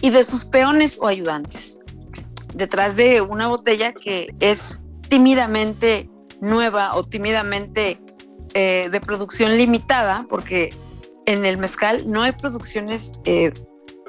y 0.00 0.10
de 0.10 0.24
sus 0.24 0.44
peones 0.44 0.98
o 1.00 1.06
ayudantes. 1.06 1.78
Detrás 2.54 2.96
de 2.96 3.20
una 3.20 3.48
botella 3.48 3.92
que 3.92 4.34
es 4.40 4.80
tímidamente 5.08 6.09
nueva 6.40 6.94
o 6.94 7.04
tímidamente 7.04 8.00
eh, 8.54 8.88
de 8.90 9.00
producción 9.00 9.56
limitada, 9.56 10.26
porque 10.28 10.74
en 11.26 11.44
el 11.44 11.58
mezcal 11.58 12.10
no 12.10 12.22
hay 12.22 12.32
producciones 12.32 13.12
eh, 13.24 13.52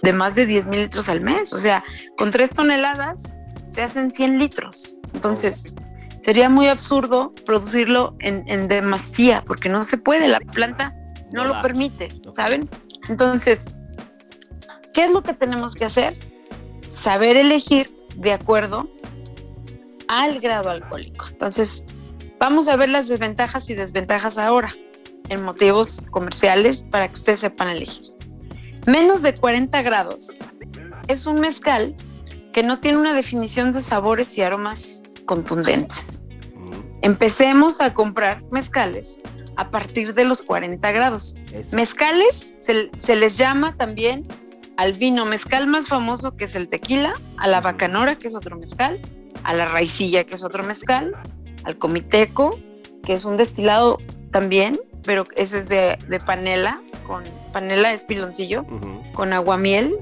de 0.01 0.13
más 0.13 0.35
de 0.35 0.45
10 0.45 0.67
mil 0.67 0.81
litros 0.81 1.09
al 1.09 1.21
mes. 1.21 1.53
O 1.53 1.57
sea, 1.57 1.83
con 2.17 2.31
tres 2.31 2.51
toneladas 2.51 3.37
se 3.71 3.81
hacen 3.81 4.11
100 4.11 4.39
litros. 4.39 4.97
Entonces, 5.13 5.73
sería 6.21 6.49
muy 6.49 6.67
absurdo 6.67 7.33
producirlo 7.45 8.15
en, 8.19 8.43
en 8.47 8.67
demasía, 8.67 9.43
porque 9.45 9.69
no 9.69 9.83
se 9.83 9.97
puede, 9.97 10.27
la 10.27 10.39
planta 10.39 10.95
no 11.31 11.45
lo 11.45 11.61
permite, 11.61 12.09
¿saben? 12.33 12.69
Entonces, 13.09 13.71
¿qué 14.93 15.05
es 15.05 15.11
lo 15.11 15.23
que 15.23 15.33
tenemos 15.33 15.75
que 15.75 15.85
hacer? 15.85 16.15
Saber 16.89 17.37
elegir 17.37 17.89
de 18.15 18.33
acuerdo 18.33 18.89
al 20.07 20.39
grado 20.39 20.69
alcohólico. 20.69 21.27
Entonces, 21.29 21.85
vamos 22.41 22.67
a 22.67 22.75
ver 22.75 22.89
las 22.89 23.08
desventajas 23.08 23.69
y 23.69 23.75
desventajas 23.75 24.39
ahora 24.39 24.73
en 25.30 25.43
motivos 25.43 26.01
comerciales 26.10 26.82
para 26.82 27.08
que 27.08 27.13
ustedes 27.13 27.41
sepan 27.41 27.69
elegir. 27.69 28.12
Menos 28.88 29.21
de 29.21 29.36
40 29.36 29.80
grados 29.84 30.39
es 31.08 31.27
un 31.27 31.39
mezcal 31.39 31.95
que 32.51 32.63
no 32.63 32.80
tiene 32.80 32.97
una 32.97 33.13
definición 33.13 33.71
de 33.71 33.80
sabores 33.80 34.36
y 34.39 34.41
aromas 34.41 35.04
contundentes. 35.25 36.23
Empecemos 37.04 37.80
a 37.80 37.93
comprar 37.93 38.41
mezcales 38.49 39.19
a 39.56 39.69
partir 39.69 40.15
de 40.15 40.25
los 40.25 40.41
40 40.41 40.91
grados. 40.91 41.36
Eso. 41.54 41.75
Mezcales 41.75 42.54
se, 42.58 42.89
se, 42.97 43.15
les 43.15 43.38
llama 43.38 43.77
también 43.77 44.27
al 44.77 44.93
vino 44.93 45.25
mezcal 45.25 45.67
más 45.67 45.88
famoso 45.88 46.36
que 46.36 46.45
es 46.45 46.56
el 46.56 46.69
tequila, 46.69 47.13
a 47.38 47.47
la 47.47 47.62
bacanora 47.62 48.15
que 48.15 48.27
es 48.27 48.34
otro 48.34 48.58
mezcal, 48.58 48.99
a 49.43 49.54
la 49.54 49.67
raicilla 49.67 50.23
que 50.23 50.34
es 50.34 50.43
otro 50.43 50.63
mezcal, 50.63 51.15
al 51.63 51.78
comiteco 51.78 52.58
que 53.04 53.13
es 53.13 53.26
un 53.26 53.38
destilado 53.38 53.97
también 54.32 54.80
pero 55.04 55.26
ese 55.36 55.60
es 55.60 55.69
de, 55.69 55.97
de 56.08 56.19
panela, 56.19 56.82
con 57.06 57.24
panela 57.52 57.93
es 57.93 58.04
piloncillo, 58.04 58.62
uh 58.62 58.80
-huh. 58.80 59.13
con 59.13 59.34
aguamiel, 59.34 59.97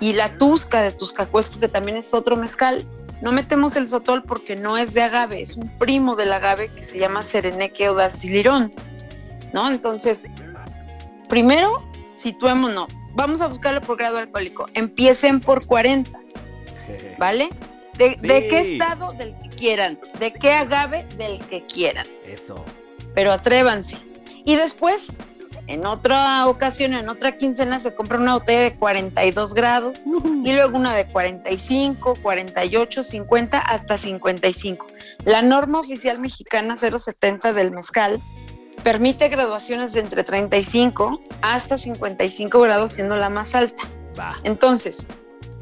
y 0.00 0.14
la 0.14 0.36
tusca 0.36 0.82
de 0.82 0.92
tuscacuesco, 0.92 1.60
que 1.60 1.68
también 1.68 1.96
es 1.96 2.12
otro 2.14 2.36
mezcal. 2.36 2.86
No 3.20 3.30
metemos 3.30 3.76
el 3.76 3.88
sotol 3.88 4.24
porque 4.24 4.56
no 4.56 4.76
es 4.76 4.94
de 4.94 5.02
agave, 5.02 5.40
es 5.40 5.56
un 5.56 5.78
primo 5.78 6.16
del 6.16 6.32
agave 6.32 6.72
que 6.74 6.82
se 6.82 6.98
llama 6.98 7.22
sereneque 7.22 7.88
o 7.88 7.94
dacilirón, 7.94 8.72
¿no? 9.52 9.68
Entonces, 9.68 10.28
primero, 11.28 11.82
situémonos, 12.14 12.88
vamos 13.14 13.40
a 13.40 13.46
buscarlo 13.46 13.80
por 13.80 13.96
grado 13.96 14.18
alcohólico, 14.18 14.66
empiecen 14.74 15.40
por 15.40 15.66
40, 15.66 16.10
¿vale? 17.18 17.50
De, 17.96 18.16
sí. 18.16 18.26
¿De, 18.26 18.48
qué 18.48 18.60
estado? 18.60 19.12
Del 19.12 19.36
que 19.36 19.48
quieran. 19.50 19.98
¿De 20.18 20.32
qué 20.32 20.52
agave? 20.52 21.06
Del 21.16 21.38
que 21.46 21.64
quieran. 21.66 22.06
Eso. 22.26 22.64
Pero 23.14 23.32
atrévanse. 23.32 23.98
Y 24.44 24.56
después, 24.56 25.06
en 25.66 25.86
otra 25.86 26.46
ocasión, 26.46 26.94
en 26.94 27.08
otra 27.08 27.36
quincena, 27.36 27.80
se 27.80 27.94
compra 27.94 28.18
una 28.18 28.34
botella 28.34 28.62
de 28.62 28.76
42 28.76 29.54
grados 29.54 30.04
uh 30.06 30.20
-huh. 30.20 30.46
y 30.46 30.52
luego 30.52 30.76
una 30.76 30.94
de 30.94 31.06
45, 31.06 32.16
48, 32.22 33.02
50 33.02 33.58
hasta 33.58 33.98
55. 33.98 34.86
La 35.24 35.42
norma 35.42 35.80
oficial 35.80 36.18
mexicana 36.18 36.76
070 36.76 37.52
del 37.52 37.70
mezcal 37.70 38.20
permite 38.82 39.28
graduaciones 39.28 39.92
de 39.92 40.00
entre 40.00 40.24
35 40.24 41.20
hasta 41.40 41.78
55 41.78 42.60
grados, 42.60 42.92
siendo 42.92 43.16
la 43.16 43.30
más 43.30 43.54
alta. 43.54 43.82
Entonces, 44.44 45.08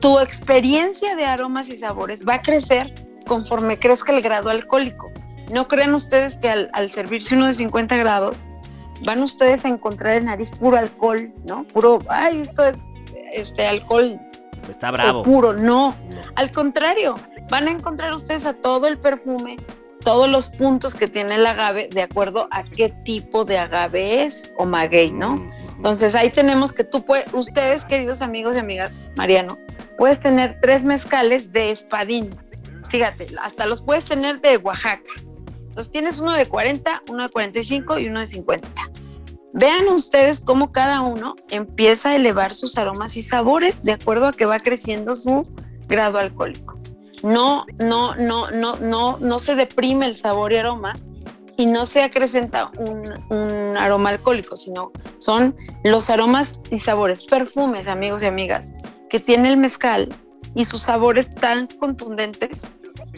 tu 0.00 0.18
experiencia 0.18 1.14
de 1.16 1.24
aromas 1.24 1.68
y 1.68 1.76
sabores 1.76 2.26
va 2.26 2.34
a 2.34 2.42
crecer 2.42 3.06
conforme 3.26 3.78
crezca 3.78 4.14
el 4.14 4.22
grado 4.22 4.50
alcohólico. 4.50 5.10
No 5.52 5.68
crean 5.68 5.94
ustedes 5.94 6.36
que 6.38 6.48
al, 6.48 6.70
al 6.72 6.88
servirse 6.88 7.34
uno 7.36 7.46
de 7.46 7.54
50 7.54 7.96
grados, 7.96 8.48
van 9.04 9.22
ustedes 9.22 9.64
a 9.64 9.68
encontrar 9.68 10.14
en 10.14 10.26
nariz 10.26 10.50
puro 10.50 10.76
alcohol, 10.76 11.32
¿no? 11.44 11.64
Puro, 11.64 12.00
ay, 12.08 12.40
esto 12.40 12.64
es 12.64 12.86
este 13.32 13.66
alcohol 13.66 14.20
Está 14.68 14.90
bravo. 14.90 15.22
puro. 15.22 15.52
No, 15.52 15.94
al 16.34 16.50
contrario, 16.52 17.16
van 17.48 17.68
a 17.68 17.70
encontrar 17.70 18.12
ustedes 18.12 18.44
a 18.46 18.52
todo 18.52 18.86
el 18.86 18.98
perfume, 18.98 19.56
todos 20.04 20.28
los 20.28 20.48
puntos 20.48 20.94
que 20.94 21.08
tiene 21.08 21.36
el 21.36 21.46
agave 21.46 21.88
de 21.90 22.02
acuerdo 22.02 22.48
a 22.50 22.64
qué 22.64 22.90
tipo 23.04 23.44
de 23.44 23.58
agave 23.58 24.24
es 24.24 24.52
o 24.56 24.64
maguey, 24.66 25.12
¿no? 25.12 25.48
Entonces 25.76 26.14
ahí 26.14 26.30
tenemos 26.30 26.72
que 26.72 26.84
tú 26.84 27.04
puedes, 27.04 27.32
ustedes 27.32 27.84
queridos 27.84 28.22
amigos 28.22 28.56
y 28.56 28.58
amigas, 28.58 29.10
Mariano, 29.16 29.58
puedes 30.00 30.18
tener 30.18 30.58
tres 30.62 30.82
mezcales 30.82 31.52
de 31.52 31.70
espadín. 31.70 32.34
Fíjate, 32.88 33.28
hasta 33.38 33.66
los 33.66 33.82
puedes 33.82 34.06
tener 34.06 34.40
de 34.40 34.56
Oaxaca. 34.56 35.10
Entonces 35.68 35.92
tienes 35.92 36.20
uno 36.20 36.32
de 36.32 36.46
40, 36.46 37.02
uno 37.10 37.24
de 37.24 37.28
45 37.28 37.98
y 37.98 38.08
uno 38.08 38.20
de 38.20 38.26
50. 38.26 38.66
Vean 39.52 39.88
ustedes 39.88 40.40
cómo 40.40 40.72
cada 40.72 41.02
uno 41.02 41.36
empieza 41.50 42.08
a 42.08 42.16
elevar 42.16 42.54
sus 42.54 42.78
aromas 42.78 43.14
y 43.18 43.22
sabores 43.22 43.84
de 43.84 43.92
acuerdo 43.92 44.28
a 44.28 44.32
que 44.32 44.46
va 44.46 44.60
creciendo 44.60 45.14
su 45.14 45.46
grado 45.86 46.16
alcohólico. 46.16 46.80
No, 47.22 47.66
no, 47.78 48.14
no, 48.14 48.50
no, 48.50 48.76
no, 48.76 49.18
no 49.18 49.38
se 49.38 49.54
deprime 49.54 50.06
el 50.06 50.16
sabor 50.16 50.54
y 50.54 50.56
aroma 50.56 50.96
y 51.58 51.66
no 51.66 51.84
se 51.84 52.02
acrecenta 52.02 52.72
un, 52.78 53.22
un 53.28 53.76
aroma 53.76 54.08
alcohólico, 54.08 54.56
sino 54.56 54.92
son 55.18 55.54
los 55.84 56.08
aromas 56.08 56.58
y 56.70 56.78
sabores, 56.78 57.22
perfumes, 57.22 57.86
amigos 57.86 58.22
y 58.22 58.26
amigas, 58.26 58.72
que 59.10 59.20
tiene 59.20 59.50
el 59.50 59.58
mezcal 59.58 60.08
y 60.54 60.64
sus 60.64 60.84
sabores 60.84 61.34
tan 61.34 61.66
contundentes. 61.66 62.68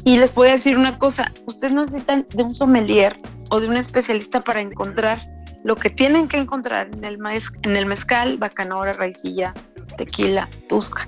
Y 0.04 0.16
les 0.18 0.34
voy 0.34 0.48
a 0.48 0.52
decir 0.52 0.76
una 0.76 0.98
cosa, 0.98 1.32
ustedes 1.46 1.72
no 1.72 1.82
necesitan 1.82 2.26
de 2.34 2.42
un 2.42 2.54
sommelier 2.54 3.20
o 3.50 3.60
de 3.60 3.68
un 3.68 3.76
especialista 3.76 4.42
para 4.42 4.60
encontrar 4.60 5.28
lo 5.62 5.76
que 5.76 5.90
tienen 5.90 6.26
que 6.26 6.38
encontrar 6.38 6.88
en 6.92 7.04
el, 7.04 7.18
maíz, 7.18 7.52
en 7.62 7.76
el 7.76 7.86
mezcal, 7.86 8.38
bacanora, 8.38 8.94
raicilla, 8.94 9.54
tequila, 9.96 10.48
tusca. 10.68 11.06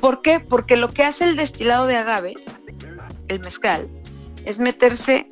¿Por 0.00 0.20
qué? 0.20 0.40
Porque 0.40 0.76
lo 0.76 0.90
que 0.90 1.04
hace 1.04 1.24
el 1.24 1.36
destilado 1.36 1.86
de 1.86 1.96
agave, 1.96 2.34
el 3.28 3.40
mezcal, 3.40 3.88
es 4.44 4.58
meterse 4.58 5.28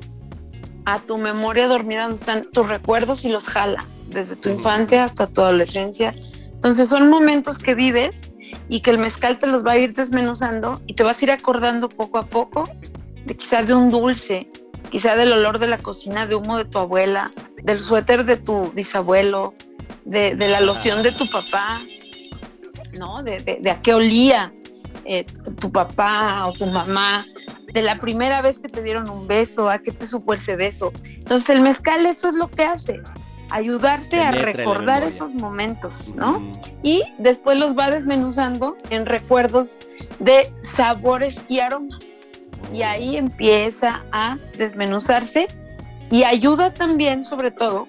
a 0.85 0.99
tu 0.99 1.17
memoria 1.17 1.67
dormida 1.67 2.03
donde 2.03 2.17
están 2.17 2.49
tus 2.51 2.67
recuerdos 2.67 3.23
y 3.23 3.29
los 3.29 3.47
jala, 3.47 3.85
desde 4.09 4.35
tu 4.35 4.49
infancia 4.49 5.03
hasta 5.03 5.27
tu 5.27 5.41
adolescencia. 5.41 6.15
Entonces 6.53 6.89
son 6.89 7.09
momentos 7.09 7.59
que 7.59 7.75
vives 7.75 8.31
y 8.69 8.81
que 8.81 8.91
el 8.91 8.97
mezcal 8.97 9.37
te 9.37 9.47
los 9.47 9.65
va 9.65 9.71
a 9.71 9.77
ir 9.77 9.93
desmenuzando 9.93 10.81
y 10.87 10.93
te 10.93 11.03
vas 11.03 11.21
a 11.21 11.25
ir 11.25 11.31
acordando 11.31 11.89
poco 11.89 12.17
a 12.17 12.25
poco 12.25 12.69
de 13.25 13.35
quizás 13.35 13.67
de 13.67 13.73
un 13.73 13.89
dulce, 13.91 14.49
quizá 14.89 15.15
del 15.15 15.33
olor 15.33 15.59
de 15.59 15.67
la 15.67 15.77
cocina, 15.77 16.25
de 16.25 16.35
humo 16.35 16.57
de 16.57 16.65
tu 16.65 16.77
abuela, 16.77 17.31
del 17.63 17.79
suéter 17.79 18.25
de 18.25 18.37
tu 18.37 18.71
bisabuelo, 18.71 19.53
de, 20.05 20.35
la 20.35 20.61
loción 20.61 21.03
de 21.03 21.11
tu 21.11 21.29
papá, 21.29 21.79
¿no? 22.93 23.23
De 23.23 23.69
a 23.69 23.81
qué 23.81 23.93
olía 23.93 24.53
eh, 25.09 25.25
tu 25.59 25.71
papá 25.71 26.47
o 26.47 26.53
tu 26.53 26.65
mamá, 26.65 27.25
de 27.73 27.81
la 27.81 27.99
primera 27.99 28.41
vez 28.41 28.59
que 28.59 28.67
te 28.67 28.81
dieron 28.81 29.09
un 29.09 29.27
beso, 29.27 29.69
a 29.69 29.79
qué 29.79 29.91
te 29.91 30.05
supo 30.05 30.33
ese 30.33 30.55
beso. 30.55 30.91
Entonces 31.03 31.49
el 31.49 31.61
mezcal 31.61 32.05
eso 32.05 32.27
es 32.27 32.35
lo 32.35 32.49
que 32.49 32.63
hace, 32.63 33.01
ayudarte 33.49 34.21
a 34.21 34.31
recordar 34.31 35.03
esos 35.03 35.33
momentos, 35.33 36.13
¿no? 36.15 36.39
Mm, 36.39 36.53
y 36.83 37.03
después 37.17 37.57
los 37.57 37.77
va 37.77 37.89
desmenuzando 37.89 38.77
en 38.89 39.05
recuerdos 39.05 39.79
de 40.19 40.53
sabores 40.61 41.43
y 41.47 41.59
aromas. 41.59 42.03
Y 42.71 42.81
ahí 42.81 43.17
empieza 43.17 44.03
a 44.11 44.37
desmenuzarse 44.57 45.47
y 46.11 46.23
ayuda 46.23 46.73
también, 46.73 47.23
sobre 47.23 47.51
todo, 47.51 47.87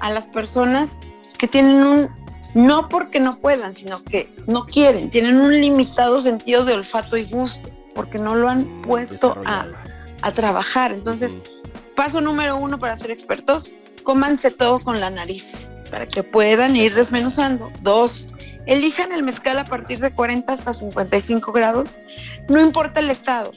a 0.00 0.10
las 0.10 0.28
personas 0.28 1.00
que 1.38 1.46
tienen 1.46 1.82
un, 1.82 2.08
no 2.54 2.88
porque 2.88 3.20
no 3.20 3.36
puedan, 3.36 3.74
sino 3.74 4.02
que 4.02 4.34
no 4.46 4.66
quieren, 4.66 5.10
tienen 5.10 5.40
un 5.40 5.52
limitado 5.60 6.20
sentido 6.20 6.64
de 6.64 6.74
olfato 6.74 7.16
y 7.16 7.24
gusto, 7.24 7.70
porque 7.94 8.18
no 8.18 8.34
lo 8.34 8.48
han 8.48 8.82
puesto 8.82 9.36
a, 9.44 9.66
a 10.22 10.32
trabajar. 10.32 10.92
Entonces, 10.92 11.38
paso 11.94 12.20
número 12.20 12.56
uno 12.56 12.78
para 12.78 12.96
ser 12.96 13.10
expertos, 13.10 13.74
cómanse 14.10 14.50
todo 14.50 14.80
con 14.80 14.98
la 14.98 15.08
nariz 15.08 15.70
para 15.88 16.08
que 16.08 16.24
puedan 16.24 16.74
ir 16.74 16.96
desmenuzando. 16.96 17.70
Dos, 17.80 18.28
elijan 18.66 19.12
el 19.12 19.22
mezcal 19.22 19.56
a 19.56 19.64
partir 19.64 20.00
de 20.00 20.12
40 20.12 20.52
hasta 20.52 20.74
55 20.74 21.52
grados, 21.52 22.00
no 22.48 22.60
importa 22.60 22.98
el 22.98 23.08
estado. 23.08 23.52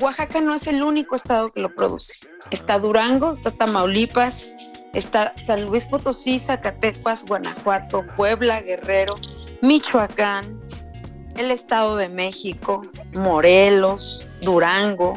Oaxaca 0.00 0.40
no 0.40 0.54
es 0.54 0.66
el 0.66 0.82
único 0.82 1.14
estado 1.14 1.52
que 1.52 1.60
lo 1.60 1.72
produce. 1.72 2.14
Está 2.50 2.80
Durango, 2.80 3.30
está 3.30 3.52
Tamaulipas, 3.52 4.50
está 4.92 5.34
San 5.40 5.66
Luis 5.66 5.84
Potosí, 5.84 6.40
Zacatecas, 6.40 7.24
Guanajuato, 7.24 8.04
Puebla, 8.16 8.60
Guerrero, 8.60 9.14
Michoacán, 9.60 10.60
el 11.36 11.52
Estado 11.52 11.94
de 11.94 12.08
México, 12.08 12.82
Morelos, 13.14 14.26
Durango. 14.40 15.12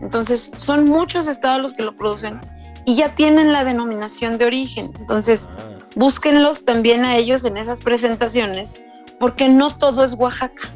Entonces, 0.00 0.52
son 0.56 0.84
muchos 0.84 1.26
estados 1.26 1.60
los 1.60 1.74
que 1.74 1.82
lo 1.82 1.96
producen 1.96 2.38
y 2.86 2.96
ya 2.96 3.14
tienen 3.14 3.52
la 3.52 3.64
denominación 3.64 4.38
de 4.38 4.46
origen. 4.46 4.92
Entonces, 4.98 5.48
Ah, 5.50 5.74
búsquenlos 5.94 6.64
también 6.64 7.04
a 7.04 7.16
ellos 7.16 7.44
en 7.44 7.56
esas 7.56 7.82
presentaciones, 7.82 8.84
porque 9.18 9.48
no 9.48 9.70
todo 9.70 10.04
es 10.04 10.14
Oaxaca. 10.14 10.74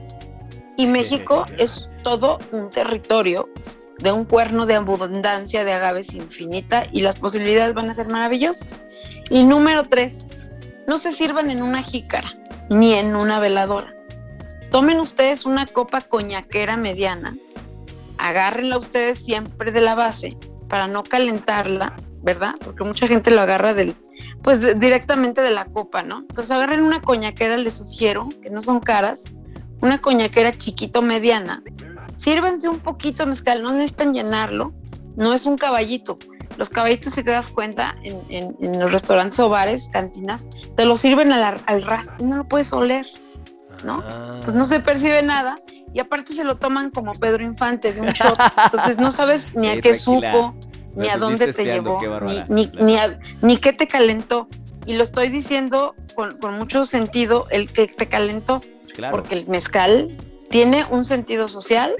Y 0.77 0.87
México 0.87 1.45
es 1.59 1.89
todo 2.03 2.39
un 2.53 2.71
territorio 2.71 3.49
de 3.99 4.13
un 4.13 4.25
cuerno 4.25 4.65
de 4.65 4.77
abundancia 4.77 5.65
de 5.65 5.73
agaves 5.73 6.15
infinita 6.15 6.87
y 6.93 7.01
las 7.01 7.17
posibilidades 7.17 7.75
van 7.75 7.91
a 7.91 7.95
ser 7.95 8.09
maravillosas. 8.09 8.81
Y 9.29 9.45
número 9.45 9.83
tres, 9.83 10.25
no 10.87 10.99
se 10.99 11.13
sirvan 11.13 11.51
en 11.51 11.63
una 11.63 11.83
jícara 11.83 12.33
ni 12.71 12.95
en 12.95 13.17
una 13.17 13.41
veladora. 13.41 13.93
Tomen 14.71 15.01
ustedes 15.01 15.47
una 15.47 15.67
copa 15.67 16.03
coñaquera 16.03 16.77
mediana, 16.77 17.35
agárrenla 18.19 18.77
ustedes 18.77 19.25
siempre 19.25 19.73
de 19.73 19.81
la 19.81 19.95
base 19.95 20.37
para 20.69 20.87
no 20.89 21.03
calentarla, 21.03 21.95
¿verdad? 22.23 22.55
Porque 22.65 22.85
mucha 22.85 23.07
gente 23.07 23.31
lo 23.31 23.41
agarra 23.41 23.75
del, 23.75 23.95
pues 24.43 24.61
de- 24.61 24.75
directamente 24.75 25.41
de 25.41 25.51
la 25.51 25.65
copa, 25.67 26.03
¿no? 26.03 26.21
Entonces 26.21 26.51
agarren 26.51 26.83
una 26.83 27.01
coñaquera, 27.01 27.57
les 27.57 27.75
sugiero, 27.75 28.29
que 28.43 28.51
no 28.51 28.61
son 28.61 28.81
caras, 28.81 29.25
una 29.81 29.99
coñaquera 29.99 30.53
chiquito 30.53 31.03
mediana. 31.03 31.63
Sírvanse 32.17 32.69
un 32.69 32.81
poquito 32.81 33.23
de 33.23 33.31
mezcal, 33.31 33.63
no 33.63 33.73
necesitan 33.73 34.13
llenarlo, 34.13 34.73
no 35.17 35.33
es 35.35 35.47
un 35.47 35.57
caballito. 35.57 36.19
Los 36.57 36.69
caballitos, 36.71 37.13
si 37.15 37.23
te 37.23 37.31
das 37.31 37.51
cuenta, 37.51 37.95
en, 38.03 38.21
en- 38.29 38.57
en 38.61 38.81
los 38.81 38.91
restaurantes 38.91 39.39
o 39.39 39.49
bares, 39.49 39.89
cantinas, 39.93 40.49
te 40.77 40.85
lo 40.85 40.97
sirven 40.97 41.33
al, 41.33 41.61
al 41.65 41.83
ras 41.83 42.09
y 42.19 42.25
no 42.25 42.39
lo 42.39 42.49
puedes 42.49 42.73
oler. 42.73 43.07
¿no? 43.85 44.03
ah. 44.05 44.25
Entonces 44.35 44.55
no 44.55 44.65
se 44.65 44.81
percibe 44.81 45.23
nada 45.23 45.59
y 45.95 46.01
aparte 46.01 46.35
se 46.35 46.45
lo 46.45 46.57
toman 46.57 46.91
como 46.91 47.13
Pedro 47.15 47.43
Infante 47.43 47.93
de 47.93 48.01
un 48.01 48.09
shot. 48.09 48.39
Entonces 48.65 48.99
no 48.99 49.11
sabes 49.13 49.55
ni 49.55 49.69
a 49.71 49.81
qué 49.81 49.95
supo, 49.95 50.55
Me 50.95 51.05
ni 51.05 51.09
a 51.09 51.17
dónde 51.17 51.53
te 51.53 51.65
llevó, 51.65 52.01
ni, 52.23 52.43
ni, 52.49 52.67
Claro. 52.69 52.87
ni, 52.87 52.97
a- 52.97 53.19
ni 53.43 53.57
qué 53.59 53.73
te 53.73 53.87
calentó. 53.89 54.49
Y 54.87 54.95
lo 54.97 55.03
estoy 55.03 55.29
diciendo 55.29 55.95
con, 56.15 56.39
con 56.39 56.57
mucho 56.59 56.85
sentido, 56.85 57.47
el 57.51 57.71
que 57.71 57.87
te 57.87 58.07
calentó, 58.09 58.63
Claro. 58.95 59.17
porque 59.17 59.35
el 59.37 59.47
mezcal 59.49 60.09
tiene 60.51 60.85
un 60.91 61.05
sentido 61.05 61.47
social, 61.49 61.95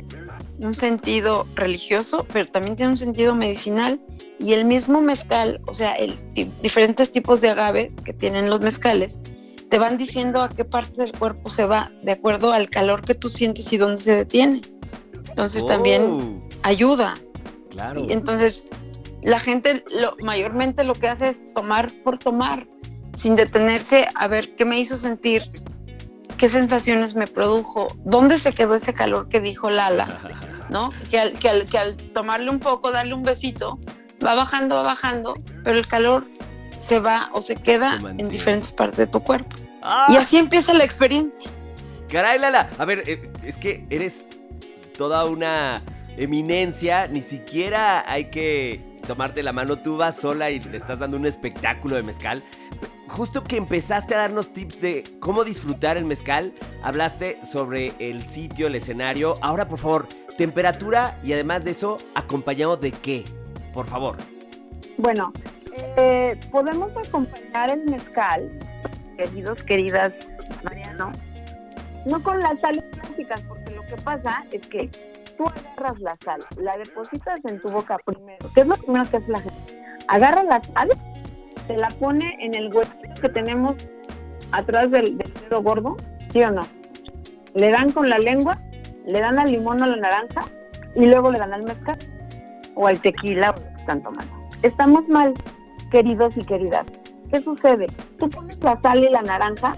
un 0.59 0.75
sentido 0.75 1.47
religioso, 1.55 2.27
pero 2.33 2.51
también 2.51 2.75
tiene 2.77 2.93
un 2.93 2.99
sentido 2.99 3.35
medicinal. 3.35 4.01
Y 4.41 4.53
el 4.55 4.65
mismo 4.65 5.01
mezcal, 5.01 5.61
o 5.67 5.73
sea, 5.73 5.93
el, 5.95 6.19
diferentes 6.63 7.11
tipos 7.11 7.41
de 7.41 7.51
agave 7.51 7.93
que 8.05 8.13
tienen 8.13 8.49
los 8.51 8.61
mezcales, 8.61 9.21
te 9.71 9.79
van 9.79 9.97
diciendo 9.99 10.41
a 10.43 10.49
qué 10.49 10.65
parte 10.65 11.03
del 11.03 11.13
cuerpo 11.13 11.49
se 11.51 11.65
va, 11.65 11.91
de 12.03 12.13
acuerdo 12.13 12.53
al 12.53 12.71
calor 12.71 13.03
que 13.03 13.15
tú 13.15 13.29
sientes 13.29 13.73
y 13.73 13.77
dónde 13.77 13.99
se 14.03 14.17
detiene. 14.17 14.63
Entonces 15.29 15.67
también 15.67 16.03
Oh, 16.03 16.49
ayuda. 16.63 17.15
Claro. 17.71 18.01
Y 18.01 18.13
entonces 18.13 18.69
la 19.23 19.39
gente 19.39 19.85
lo, 19.91 20.17
mayormente 20.23 20.85
lo 20.85 20.95
que 20.95 21.09
hace 21.09 21.29
es 21.29 21.43
tomar 21.55 21.93
por 22.05 22.19
tomar, 22.19 22.67
sin 23.15 23.37
detenerse 23.37 24.09
a 24.15 24.27
ver 24.27 24.55
qué 24.57 24.65
me 24.65 24.79
hizo 24.81 24.97
sentir, 24.97 25.43
qué 26.39 26.49
sensaciones 26.49 27.15
me 27.15 27.27
produjo, 27.27 27.89
dónde 28.05 28.39
se 28.39 28.53
quedó 28.53 28.75
ese 28.75 28.95
calor 28.95 29.29
que 29.29 29.41
dijo 29.41 29.71
Lala, 29.71 30.19
¿no? 30.71 30.93
Que 31.11 31.19
al, 31.21 31.33
que 31.39 31.49
al- 31.51 31.65
que 31.67 31.79
al 31.79 31.97
tomarle 31.97 32.51
un 32.51 32.59
poco, 32.61 32.91
darle 32.91 33.15
un 33.15 33.23
besito, 33.23 33.79
va 34.25 34.35
bajando, 34.35 34.77
va 34.77 34.83
bajando, 34.83 35.35
pero 35.63 35.77
el 35.79 35.87
calor 35.87 36.25
se 36.79 37.01
va 37.01 37.31
o 37.33 37.41
se 37.41 37.57
queda 37.57 38.01
Se 38.01 38.09
en 38.09 38.29
diferentes 38.29 38.73
partes 38.73 38.99
de 38.99 39.07
tu 39.07 39.21
cuerpo. 39.21 39.57
¡Ah! 39.83 40.07
Y 40.11 40.17
así 40.17 40.37
empieza 40.37 40.73
la 40.73 40.85
experiencia. 40.85 41.51
Caray, 42.09 42.39
Lala. 42.39 42.71
A 42.79 42.85
ver, 42.85 43.05
eh, 43.07 43.31
es 43.45 43.59
que 43.59 43.87
eres 43.91 44.25
toda 44.97 45.25
una 45.27 45.83
eminencia. 46.17 47.07
Ni 47.09 47.23
siquiera 47.23 48.11
hay 48.11 48.27
que 48.27 48.83
tomarte 49.07 49.43
la 49.43 49.53
mano. 49.53 49.77
Tú 49.77 49.97
vas 49.97 50.17
sola 50.17 50.51
y 50.51 50.61
le 50.61 50.77
estás 50.77 50.99
dando 50.99 51.17
un 51.17 51.27
espectáculo 51.27 51.97
de 51.97 52.03
mezcal. 52.03 52.43
Justo 53.09 53.45
que 53.45 53.57
empezaste 53.57 54.15
a 54.15 54.19
darnos 54.19 54.53
tips 54.53 54.81
de 54.81 55.05
cómo 55.19 55.45
disfrutar 55.45 55.97
el 55.97 56.05
mezcal, 56.05 56.53
hablaste 56.83 57.39
sobre 57.43 57.95
el 57.99 58.27
sitio, 58.27 58.67
el 58.67 58.75
escenario. 58.75 59.37
Ahora, 59.41 59.67
por 59.67 59.79
favor, 59.79 60.09
temperatura 60.37 61.19
y 61.25 61.33
además 61.33 61.65
de 61.65 61.71
eso, 61.71 61.97
acompañado 62.15 62.77
de 62.77 62.93
qué? 62.93 63.25
por 63.79 63.87
favor. 63.87 64.17
Bueno, 64.97 65.33
eh, 65.97 66.39
podemos 66.51 66.91
acompañar 66.97 67.71
el 67.71 67.85
mezcal, 67.85 68.51
queridos, 69.17 69.63
queridas, 69.63 70.13
Mariano, 70.63 71.13
no 72.07 72.23
con 72.23 72.39
las 72.41 72.59
sales 72.61 72.85
clásicas, 72.93 73.41
porque 73.43 73.75
lo 73.75 73.83
que 73.87 73.97
pasa 73.97 74.45
es 74.51 74.67
que 74.69 74.91
tú 75.37 75.45
agarras 75.47 76.01
la 76.01 76.17
sal, 76.25 76.45
la 76.57 76.77
depositas 76.79 77.41
en 77.45 77.61
tu 77.61 77.69
boca 77.69 77.99
primero. 78.05 78.47
¿Qué 78.55 78.63
es 78.63 78.67
lo 78.67 78.77
primero 78.77 79.09
que 79.11 79.19
hace 79.19 79.31
la 79.31 79.41
gente? 79.41 79.59
Agarra 80.09 80.43
la 80.43 80.63
sal, 80.63 80.91
se 81.67 81.77
la 81.77 81.89
pone 81.91 82.37
en 82.41 82.55
el 82.55 82.73
huequito 82.75 83.21
que 83.21 83.29
tenemos 83.29 83.77
atrás 84.53 84.91
del, 84.91 85.19
del 85.19 85.33
dedo 85.35 85.63
gordo, 85.63 85.97
¿sí 86.33 86.43
o 86.43 86.51
no? 86.51 86.67
Le 87.55 87.71
dan 87.71 87.93
con 87.93 88.09
la 88.09 88.19
lengua, 88.19 88.59
le 89.07 89.21
dan 89.21 89.39
al 89.39 89.51
limón 89.51 89.83
o 89.83 89.87
la 89.87 89.97
naranja 89.97 90.45
y 90.95 91.07
luego 91.07 91.31
le 91.31 91.39
dan 91.39 91.55
al 91.55 91.63
mezcal 91.63 91.99
o 92.75 92.87
al 92.87 93.01
tequila 93.01 93.51
o 93.51 93.55
lo 93.55 93.63
que 93.63 93.81
están 93.81 94.03
tomando. 94.03 94.49
Estamos 94.63 95.09
mal, 95.09 95.35
queridos 95.91 96.37
y 96.37 96.45
queridas. 96.45 96.87
¿Qué 97.31 97.41
sucede? 97.41 97.87
Tú 98.19 98.29
pones 98.31 98.59
la 98.63 98.81
sal 98.81 99.05
y 99.05 99.11
la 99.11 99.23
naranja 99.23 99.73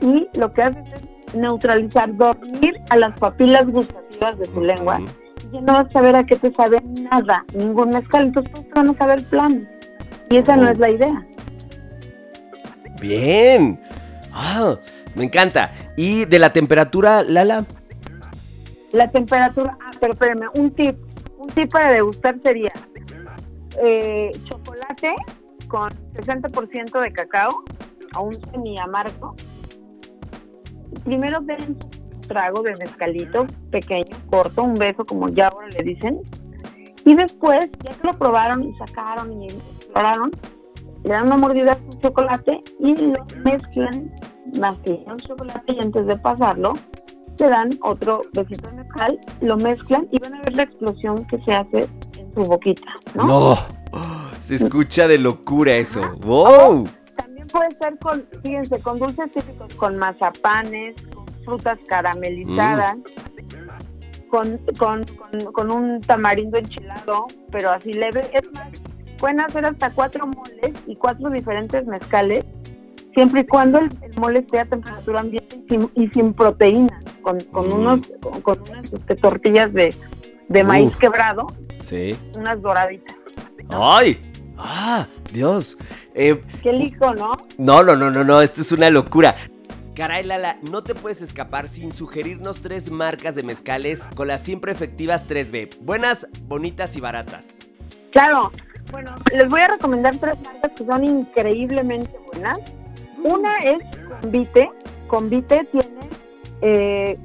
y 0.00 0.28
lo 0.34 0.52
que 0.52 0.62
haces 0.62 0.84
es 0.94 1.34
neutralizar, 1.34 2.16
dormir 2.16 2.80
a 2.90 2.96
las 2.96 3.18
papilas 3.18 3.66
gustativas 3.66 4.38
de 4.38 4.46
tu 4.46 4.60
lengua 4.60 5.00
y 5.00 5.54
ya 5.54 5.60
no 5.60 5.72
vas 5.72 5.86
a 5.86 5.90
saber 5.90 6.16
a 6.16 6.24
qué 6.24 6.36
te 6.36 6.52
sabe 6.52 6.78
nada, 7.10 7.44
ningún 7.54 7.90
mezcal, 7.90 8.26
entonces 8.26 8.52
todos 8.52 8.66
van 8.74 8.88
a 8.90 8.98
saber 8.98 9.24
plan. 9.24 9.68
Y 10.30 10.36
esa 10.36 10.56
no 10.56 10.68
es 10.68 10.78
la 10.78 10.90
idea. 10.90 11.26
Bien. 13.00 13.80
Ah, 14.32 14.76
me 15.14 15.24
encanta. 15.24 15.72
¿Y 15.96 16.26
de 16.26 16.38
la 16.38 16.52
temperatura, 16.52 17.22
Lala? 17.22 17.64
La 18.92 19.10
temperatura, 19.10 19.76
ah, 19.80 19.90
pero 20.00 20.12
espérame, 20.12 20.50
un 20.54 20.70
tip, 20.70 20.96
un 21.38 21.48
tip 21.48 21.70
para 21.70 21.92
degustar 21.92 22.36
sería 22.42 22.72
eh, 23.82 24.32
chocolate 24.98 25.16
con 25.68 25.90
60% 26.14 27.00
de 27.00 27.12
cacao, 27.12 27.62
a 28.14 28.20
un 28.20 28.34
semi 28.50 28.78
amargo. 28.78 29.34
Primero 31.04 31.40
den 31.40 31.76
trago 32.26 32.62
de 32.62 32.76
mezcalito 32.76 33.46
pequeño, 33.70 34.16
corto, 34.30 34.62
un 34.62 34.74
beso, 34.74 35.04
como 35.04 35.28
ya 35.28 35.48
ahora 35.48 35.68
le 35.68 35.82
dicen. 35.82 36.20
Y 37.04 37.14
después, 37.14 37.70
ya 37.84 37.92
que 37.94 38.06
lo 38.06 38.14
probaron 38.14 38.64
y 38.64 38.74
sacaron 38.76 39.42
y 39.42 39.46
exploraron, 39.46 40.30
le 41.04 41.10
dan 41.10 41.26
una 41.26 41.36
mordida 41.36 41.72
a 41.72 41.76
su 41.76 41.98
chocolate 42.00 42.62
y 42.80 42.94
lo 42.96 43.26
mezclan, 43.44 44.12
mastillan 44.58 45.14
el 45.14 45.22
chocolate 45.22 45.72
y 45.72 45.80
antes 45.80 46.06
de 46.06 46.16
pasarlo, 46.18 46.74
le 47.38 47.48
dan 47.48 47.70
otro 47.82 48.22
besito 48.32 48.68
de 48.68 48.76
mezcal, 48.76 49.20
lo 49.40 49.56
mezclan 49.56 50.08
y 50.10 50.18
van 50.20 50.34
a 50.34 50.42
ver 50.42 50.56
la 50.56 50.64
explosión 50.64 51.24
que 51.26 51.38
se 51.44 51.52
hace 51.54 51.88
en 52.18 52.34
su 52.34 52.42
boquita, 52.42 52.90
¿no? 53.14 53.26
No. 53.26 53.54
Se 54.40 54.54
escucha 54.54 55.06
de 55.08 55.18
locura 55.18 55.76
eso. 55.76 56.00
¡Wow! 56.20 56.88
También 57.16 57.46
puede 57.48 57.74
ser 57.74 57.98
con, 57.98 58.24
fíjense, 58.42 58.80
con 58.80 58.98
dulces 58.98 59.32
típicos, 59.32 59.74
con 59.74 59.96
mazapanes, 59.98 60.94
con 61.14 61.26
frutas 61.44 61.78
caramelizadas, 61.88 62.96
con, 64.30 64.58
con, 64.78 65.04
con, 65.04 65.52
con 65.52 65.70
un 65.70 66.00
tamarindo 66.00 66.58
enchilado, 66.58 67.26
pero 67.50 67.70
así 67.70 67.92
leve. 67.92 68.30
Es 68.32 68.42
más, 68.52 68.68
pueden 69.18 69.40
hacer 69.40 69.64
hasta 69.66 69.90
cuatro 69.90 70.26
moles 70.26 70.72
y 70.86 70.96
cuatro 70.96 71.30
diferentes 71.30 71.86
mezcales, 71.86 72.44
siempre 73.14 73.40
y 73.40 73.46
cuando 73.46 73.78
el, 73.78 73.90
el 74.02 74.14
mole 74.20 74.40
esté 74.40 74.60
a 74.60 74.64
temperatura 74.66 75.20
ambiente 75.20 75.56
y 75.56 75.68
sin, 75.68 75.90
y 75.94 76.08
sin 76.10 76.32
proteínas, 76.32 77.02
con, 77.22 77.40
con 77.40 77.68
Mm. 77.68 77.72
unos, 77.72 78.00
con, 78.42 78.60
unas 78.70 78.92
este, 78.92 79.16
tortillas 79.16 79.72
de, 79.72 79.94
de 80.48 80.64
maíz 80.64 80.88
Uf. 80.92 80.98
quebrado, 80.98 81.46
Sí. 81.80 82.16
unas 82.36 82.60
doraditas. 82.62 83.16
¡Ay! 83.70 84.18
¡Ah! 84.58 85.06
Dios. 85.32 85.78
Eh, 86.14 86.42
Qué 86.62 86.72
lijo, 86.72 87.14
¿no? 87.14 87.32
no, 87.58 87.82
no, 87.82 87.96
no, 87.96 88.10
no, 88.10 88.24
no. 88.24 88.42
Esto 88.42 88.60
es 88.60 88.72
una 88.72 88.90
locura. 88.90 89.36
Caray, 89.94 90.24
Lala, 90.24 90.58
no 90.70 90.82
te 90.82 90.94
puedes 90.94 91.22
escapar 91.22 91.66
sin 91.66 91.92
sugerirnos 91.92 92.60
tres 92.60 92.90
marcas 92.90 93.34
de 93.34 93.42
mezcales 93.42 94.08
con 94.14 94.28
las 94.28 94.42
siempre 94.42 94.70
efectivas 94.70 95.26
3B. 95.28 95.78
Buenas, 95.80 96.28
bonitas 96.46 96.96
y 96.96 97.00
baratas. 97.00 97.58
Claro. 98.12 98.52
Bueno, 98.90 99.14
les 99.32 99.48
voy 99.50 99.60
a 99.60 99.68
recomendar 99.68 100.16
tres 100.16 100.36
marcas 100.42 100.72
que 100.76 100.84
son 100.84 101.04
increíblemente 101.04 102.16
buenas. 102.32 102.58
Una 103.22 103.58
es 103.58 103.78
Convite. 104.22 104.70
Convite 105.08 105.66
tiene 105.72 106.08
eh, 106.62 107.18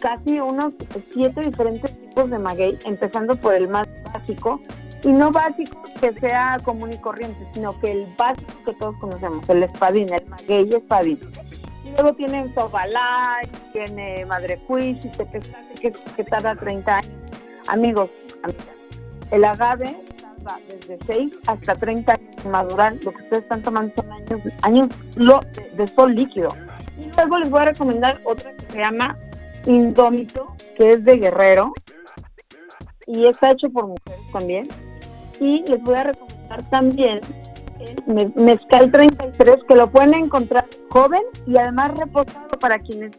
casi 0.00 0.40
unos 0.40 0.72
siete 1.12 1.40
diferentes 1.42 1.98
tipos 2.00 2.30
de 2.30 2.38
maguey, 2.38 2.78
empezando 2.84 3.36
por 3.36 3.54
el 3.54 3.68
más 3.68 3.86
básico. 4.12 4.60
Y 5.04 5.08
no 5.12 5.30
básico 5.30 5.82
que 6.00 6.12
sea 6.20 6.58
común 6.64 6.92
y 6.92 6.98
corriente, 6.98 7.46
sino 7.52 7.78
que 7.80 7.92
el 7.92 8.06
básico 8.16 8.52
que 8.64 8.72
todos 8.74 8.96
conocemos, 8.98 9.46
el 9.48 9.62
espadín, 9.64 10.12
el 10.12 10.26
maguey 10.26 10.72
espadín. 10.74 11.20
Luego 11.96 12.14
tienen 12.14 12.52
Sobalay, 12.54 13.46
tiene 13.72 14.24
Madre 14.24 14.58
y 14.80 14.94
Tepestate, 14.94 15.74
que, 15.80 15.92
que 15.92 16.24
tarda 16.24 16.56
30 16.56 16.96
años. 16.98 17.12
Amigos, 17.68 18.10
el 19.30 19.44
agave 19.44 19.96
tarda 20.20 20.58
desde 20.68 20.98
6 21.06 21.32
hasta 21.46 21.74
30 21.76 22.12
años 22.14 22.44
en 22.44 22.50
madurar. 22.50 22.94
Lo 23.04 23.12
que 23.12 23.22
ustedes 23.22 23.42
están 23.42 23.62
tomando 23.62 23.92
son 23.96 24.10
años, 24.12 24.40
años 24.62 24.88
lo- 25.16 25.40
de 25.76 25.86
sol 25.94 26.14
líquido. 26.14 26.48
Y 26.98 27.10
luego 27.16 27.38
les 27.38 27.50
voy 27.50 27.60
a 27.60 27.64
recomendar 27.66 28.20
otra 28.24 28.52
que 28.56 28.66
se 28.72 28.78
llama 28.78 29.16
Indómito, 29.66 30.54
que 30.76 30.92
es 30.94 31.04
de 31.04 31.16
Guerrero. 31.18 31.72
Y 33.06 33.26
está 33.26 33.50
hecho 33.50 33.68
por 33.70 33.86
mujeres 33.88 34.20
también. 34.32 34.68
Y 35.44 35.62
les 35.68 35.82
voy 35.82 35.94
a 35.96 36.04
recomendar 36.04 36.62
también 36.70 37.20
el 37.80 38.02
me- 38.06 38.32
Mezcal 38.34 38.90
33, 38.90 39.58
que 39.68 39.74
lo 39.76 39.90
pueden 39.90 40.14
encontrar 40.14 40.66
joven 40.90 41.22
y 41.46 41.56
además 41.58 41.90
reposado 41.98 42.48
para 42.60 42.78
quienes 42.78 43.12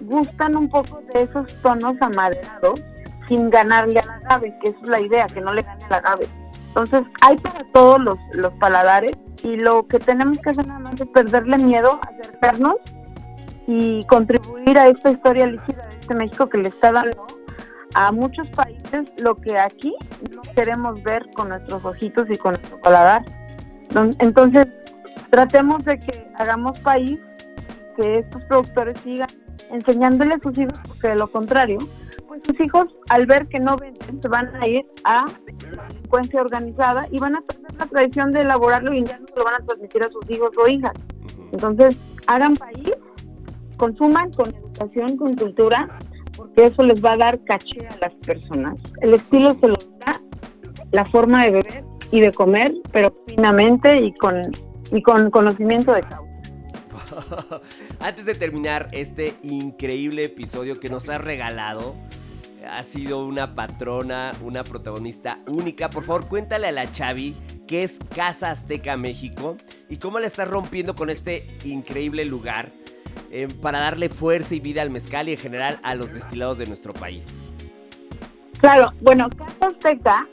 gustan 0.00 0.56
un 0.56 0.68
poco 0.68 1.00
de 1.14 1.22
esos 1.22 1.46
tonos 1.62 1.94
amaderados 2.00 2.82
sin 3.28 3.48
ganarle 3.48 4.00
al 4.00 4.10
agave, 4.10 4.58
que 4.62 4.70
es 4.70 4.82
la 4.82 5.00
idea, 5.00 5.26
que 5.26 5.40
no 5.40 5.52
le 5.54 5.62
gane 5.62 5.84
al 5.84 5.92
agave. 5.94 6.26
Entonces, 6.68 7.02
hay 7.22 7.36
para 7.38 7.60
todos 7.72 7.98
los, 8.00 8.18
los 8.32 8.52
paladares 8.54 9.12
y 9.42 9.56
lo 9.56 9.86
que 9.86 9.98
tenemos 9.98 10.38
que 10.38 10.50
hacer 10.50 10.66
nada 10.66 10.80
más 10.80 11.00
es 11.00 11.06
perderle 11.08 11.56
miedo, 11.58 11.98
acercarnos 12.02 12.74
y 13.66 14.04
contribuir 14.04 14.78
a 14.78 14.88
esta 14.88 15.10
historia 15.12 15.46
líquida 15.46 15.86
de 15.88 15.96
este 16.00 16.14
México 16.14 16.48
que 16.48 16.58
le 16.58 16.68
está 16.68 16.92
dando 16.92 17.26
a 17.94 18.12
muchos 18.12 18.48
países 18.48 19.08
lo 19.18 19.34
que 19.36 19.58
aquí 19.58 19.94
no 20.30 20.42
queremos 20.54 21.02
ver 21.02 21.28
con 21.34 21.48
nuestros 21.48 21.84
ojitos 21.84 22.26
y 22.30 22.36
con 22.36 22.52
nuestro 22.54 22.80
paladar. 22.80 23.24
Entonces, 24.18 24.66
tratemos 25.30 25.84
de 25.84 25.98
que 25.98 26.30
hagamos 26.36 26.78
país, 26.80 27.18
que 27.96 28.18
estos 28.18 28.42
productores 28.44 28.98
sigan 29.02 29.28
enseñándole 29.70 30.34
a 30.34 30.38
sus 30.40 30.56
hijos, 30.58 30.78
porque 30.86 31.08
de 31.08 31.16
lo 31.16 31.26
contrario, 31.28 31.78
pues 32.28 32.40
sus 32.44 32.60
hijos 32.60 32.86
al 33.08 33.26
ver 33.26 33.48
que 33.48 33.60
no 33.60 33.76
venden 33.76 34.20
se 34.22 34.28
van 34.28 34.54
a 34.56 34.66
ir 34.66 34.86
a 35.04 35.26
la 35.72 35.86
delincuencia 35.88 36.40
organizada 36.40 37.06
y 37.10 37.18
van 37.18 37.36
a 37.36 37.40
perder 37.42 37.72
la 37.78 37.86
tradición 37.86 38.32
de 38.32 38.42
elaborarlo 38.42 38.92
y 38.92 39.04
ya 39.04 39.18
no 39.18 39.26
se 39.26 39.36
lo 39.36 39.44
van 39.44 39.54
a 39.54 39.66
transmitir 39.66 40.02
a 40.02 40.10
sus 40.10 40.30
hijos 40.30 40.50
o 40.56 40.68
hijas. 40.68 40.92
Entonces, 41.52 41.96
hagan 42.26 42.56
país, 42.56 42.92
consuman 43.76 44.32
con 44.32 44.54
educación, 44.54 45.16
con 45.16 45.36
cultura, 45.36 45.98
porque 46.40 46.66
eso 46.66 46.82
les 46.84 47.04
va 47.04 47.12
a 47.12 47.16
dar 47.18 47.44
caché 47.44 47.86
a 47.86 47.96
las 47.98 48.14
personas. 48.26 48.76
El 49.02 49.12
estilo 49.12 49.54
se 49.60 49.68
los 49.68 49.90
da 49.98 50.18
la 50.90 51.04
forma 51.04 51.44
de 51.44 51.50
beber 51.50 51.84
y 52.10 52.20
de 52.20 52.32
comer, 52.32 52.72
pero 52.92 53.14
finamente 53.26 53.98
y 53.98 54.14
con, 54.14 54.50
y 54.90 55.02
con 55.02 55.30
conocimiento 55.30 55.92
de 55.92 56.00
causa. 56.00 56.30
Antes 58.00 58.24
de 58.24 58.34
terminar 58.34 58.88
este 58.92 59.34
increíble 59.42 60.24
episodio 60.24 60.80
que 60.80 60.88
nos 60.88 61.10
has 61.10 61.20
regalado, 61.20 61.94
ha 62.66 62.82
sido 62.84 63.26
una 63.26 63.54
patrona, 63.54 64.32
una 64.42 64.64
protagonista 64.64 65.40
única. 65.46 65.90
Por 65.90 66.04
favor, 66.04 66.26
cuéntale 66.26 66.68
a 66.68 66.72
la 66.72 66.90
Chavi 66.90 67.36
qué 67.68 67.82
es 67.82 67.98
Casa 68.14 68.50
Azteca 68.50 68.96
México 68.96 69.58
y 69.90 69.98
cómo 69.98 70.18
la 70.20 70.26
estás 70.26 70.48
rompiendo 70.48 70.94
con 70.94 71.10
este 71.10 71.44
increíble 71.64 72.24
lugar 72.24 72.70
eh, 73.30 73.48
para 73.62 73.80
darle 73.80 74.08
fuerza 74.08 74.54
y 74.54 74.60
vida 74.60 74.82
al 74.82 74.90
mezcal 74.90 75.28
y 75.28 75.32
en 75.32 75.38
general 75.38 75.78
a 75.82 75.94
los 75.94 76.12
destilados 76.12 76.58
de 76.58 76.66
nuestro 76.66 76.92
país. 76.92 77.40
Claro, 78.60 78.90
bueno, 79.00 79.28
Casa 79.30 79.68
Azteca, 79.68 80.28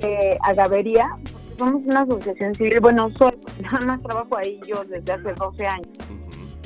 eh, 0.00 0.36
Agavería, 0.42 1.08
porque 1.32 1.58
somos 1.58 1.82
una 1.84 2.00
asociación 2.00 2.54
civil, 2.54 2.80
bueno, 2.80 3.10
soy, 3.16 3.32
nada 3.60 3.80
más 3.86 4.02
trabajo 4.02 4.36
ahí 4.36 4.60
yo 4.66 4.84
desde 4.84 5.12
hace 5.12 5.32
12 5.34 5.66
años. 5.66 5.88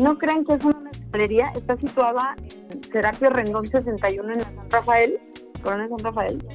No 0.01 0.17
crean 0.17 0.45
que 0.45 0.55
es 0.55 0.65
una 0.65 0.79
mezcalería, 0.79 1.53
está 1.55 1.77
situada 1.77 2.37
en 2.71 2.83
Serapio 2.85 3.31
Rendón 3.31 3.67
61 3.67 4.33
en 4.33 4.39
la 4.39 4.45
San 4.45 4.71
Rafael, 4.71 5.19
Corona 5.63 5.89
San 5.89 5.99
Rafael. 5.99 6.47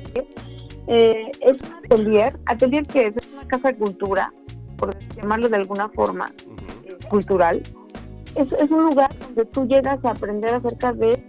Eh, 0.88 1.32
es 1.42 1.54
un 1.54 1.74
atelier, 1.86 2.40
atelier 2.46 2.88
que 2.88 3.08
es, 3.08 3.18
es 3.18 3.30
una 3.34 3.48
casa 3.48 3.70
de 3.70 3.78
cultura, 3.78 4.34
por 4.78 4.98
llamarlo 5.16 5.48
de 5.50 5.58
alguna 5.58 5.90
forma, 5.90 6.32
eh, 6.86 6.98
cultural. 7.10 7.62
Es, 8.36 8.52
es 8.54 8.72
un 8.72 8.86
lugar 8.86 9.10
donde 9.20 9.46
tú 9.46 9.68
llegas 9.68 10.04
a 10.04 10.12
aprender 10.12 10.56
acerca 10.56 10.94
de 10.94 11.22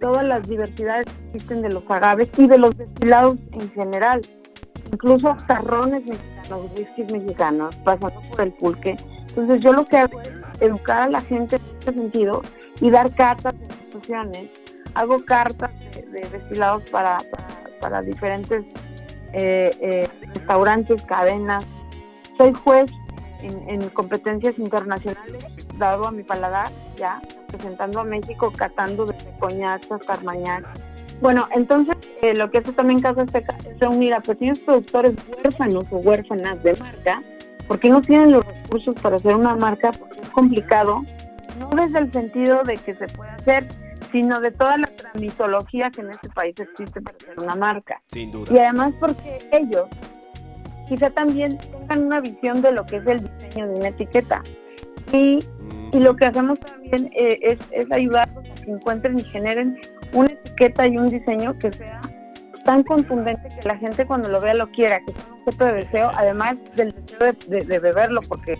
todas 0.00 0.24
las 0.24 0.46
diversidades 0.48 1.06
que 1.06 1.36
existen 1.36 1.62
de 1.62 1.70
los 1.70 1.88
agaves 1.88 2.28
y 2.36 2.46
de 2.48 2.58
los 2.58 2.76
destilados 2.76 3.36
en 3.52 3.70
general. 3.72 4.22
incluso 4.92 5.36
tarrones 5.46 6.04
mexicanos, 6.04 6.70
whiskies 6.76 7.12
mexicanos, 7.12 7.76
pasando 7.84 8.20
por 8.30 8.40
el 8.40 8.52
pulque. 8.54 8.96
Entonces 9.28 9.60
yo 9.60 9.72
lo 9.72 9.86
que 9.86 9.98
hago 9.98 10.20
es 10.20 10.30
educar 10.60 11.02
a 11.02 11.08
la 11.08 11.20
gente 11.20 11.56
en 11.56 11.62
este 11.78 11.92
sentido 11.92 12.42
y 12.80 12.90
dar 12.90 13.14
cartas 13.14 13.54
de 13.58 13.66
instituciones. 13.66 14.50
Hago 14.94 15.24
cartas 15.24 15.70
de, 15.94 16.26
destilados 16.32 16.82
para, 16.90 17.18
para, 17.80 18.02
diferentes 18.02 18.64
eh, 19.32 19.70
eh, 19.80 20.08
restaurantes, 20.34 21.02
cadenas. 21.02 21.64
Soy 22.36 22.52
juez 22.52 22.90
en, 23.42 23.88
competencias 23.90 24.58
internacionales, 24.58 25.44
dado 25.80 26.06
a 26.06 26.12
mi 26.12 26.22
paladar, 26.22 26.70
ya, 26.96 27.20
representando 27.48 27.98
a 27.98 28.04
México, 28.04 28.52
catando 28.56 29.06
desde 29.06 29.36
coñac 29.40 29.90
hasta 29.90 30.12
armañac. 30.12 30.64
Bueno, 31.20 31.48
entonces 31.50 31.96
eh, 32.22 32.34
lo 32.34 32.50
que 32.50 32.58
hace 32.58 32.72
también 32.72 33.00
Casa 33.00 33.22
Azteca 33.22 33.56
es 33.68 33.78
reunir 33.80 34.14
a 34.14 34.20
pequeños 34.20 34.60
productores 34.60 35.14
huérfanos 35.28 35.84
o 35.90 35.96
huérfanas 35.96 36.62
de 36.62 36.76
marca, 36.76 37.22
porque 37.66 37.90
no 37.90 38.00
tienen 38.00 38.30
los 38.32 38.46
recursos 38.46 38.94
para 39.02 39.16
hacer 39.16 39.34
una 39.34 39.56
marca, 39.56 39.90
porque 39.90 40.20
es 40.20 40.28
complicado, 40.30 41.02
no 41.58 41.68
desde 41.70 41.98
el 41.98 42.12
sentido 42.12 42.62
de 42.62 42.76
que 42.76 42.94
se 42.94 43.06
puede 43.08 43.30
hacer, 43.32 43.68
sino 44.12 44.40
de 44.40 44.50
toda 44.50 44.78
la 44.78 44.86
tramitología 44.86 45.90
que 45.90 46.00
en 46.00 46.10
este 46.10 46.28
país 46.30 46.54
existe 46.58 47.00
para 47.00 47.16
hacer 47.16 47.38
una 47.38 47.54
marca. 47.54 48.00
Sin 48.06 48.32
duda. 48.32 48.52
Y 48.52 48.58
además 48.58 48.94
porque 48.98 49.38
ellos 49.52 49.88
quizá 50.88 51.10
también 51.10 51.58
tengan 51.58 52.06
una 52.06 52.20
visión 52.20 52.62
de 52.62 52.72
lo 52.72 52.84
que 52.84 52.96
es 52.96 53.06
el 53.06 53.20
diseño 53.20 53.68
de 53.68 53.74
una 53.76 53.88
etiqueta. 53.88 54.42
Y, 55.12 55.44
y 55.92 55.98
lo 55.98 56.16
que 56.16 56.26
hacemos 56.26 56.58
también 56.60 57.10
eh, 57.14 57.58
es, 57.72 57.92
ayudarlos 57.92 58.48
a 58.48 58.54
que 58.54 58.70
encuentren 58.70 59.18
y 59.18 59.24
generen 59.24 59.78
una 60.12 60.30
etiqueta 60.30 60.86
y 60.86 60.96
un 60.96 61.08
diseño 61.08 61.58
que 61.58 61.72
sea 61.72 62.00
tan 62.64 62.82
contundente 62.84 63.48
que 63.48 63.66
la 63.66 63.76
gente 63.78 64.06
cuando 64.06 64.28
lo 64.28 64.40
vea 64.40 64.54
lo 64.54 64.70
quiera, 64.70 65.00
que 65.00 65.12
sea 65.12 65.26
un 65.26 65.40
objeto 65.40 65.64
de 65.64 65.72
deseo, 65.72 66.10
además 66.14 66.56
del 66.76 66.92
deseo 66.92 67.32
de, 67.48 67.78
beberlo, 67.78 68.20
porque 68.28 68.54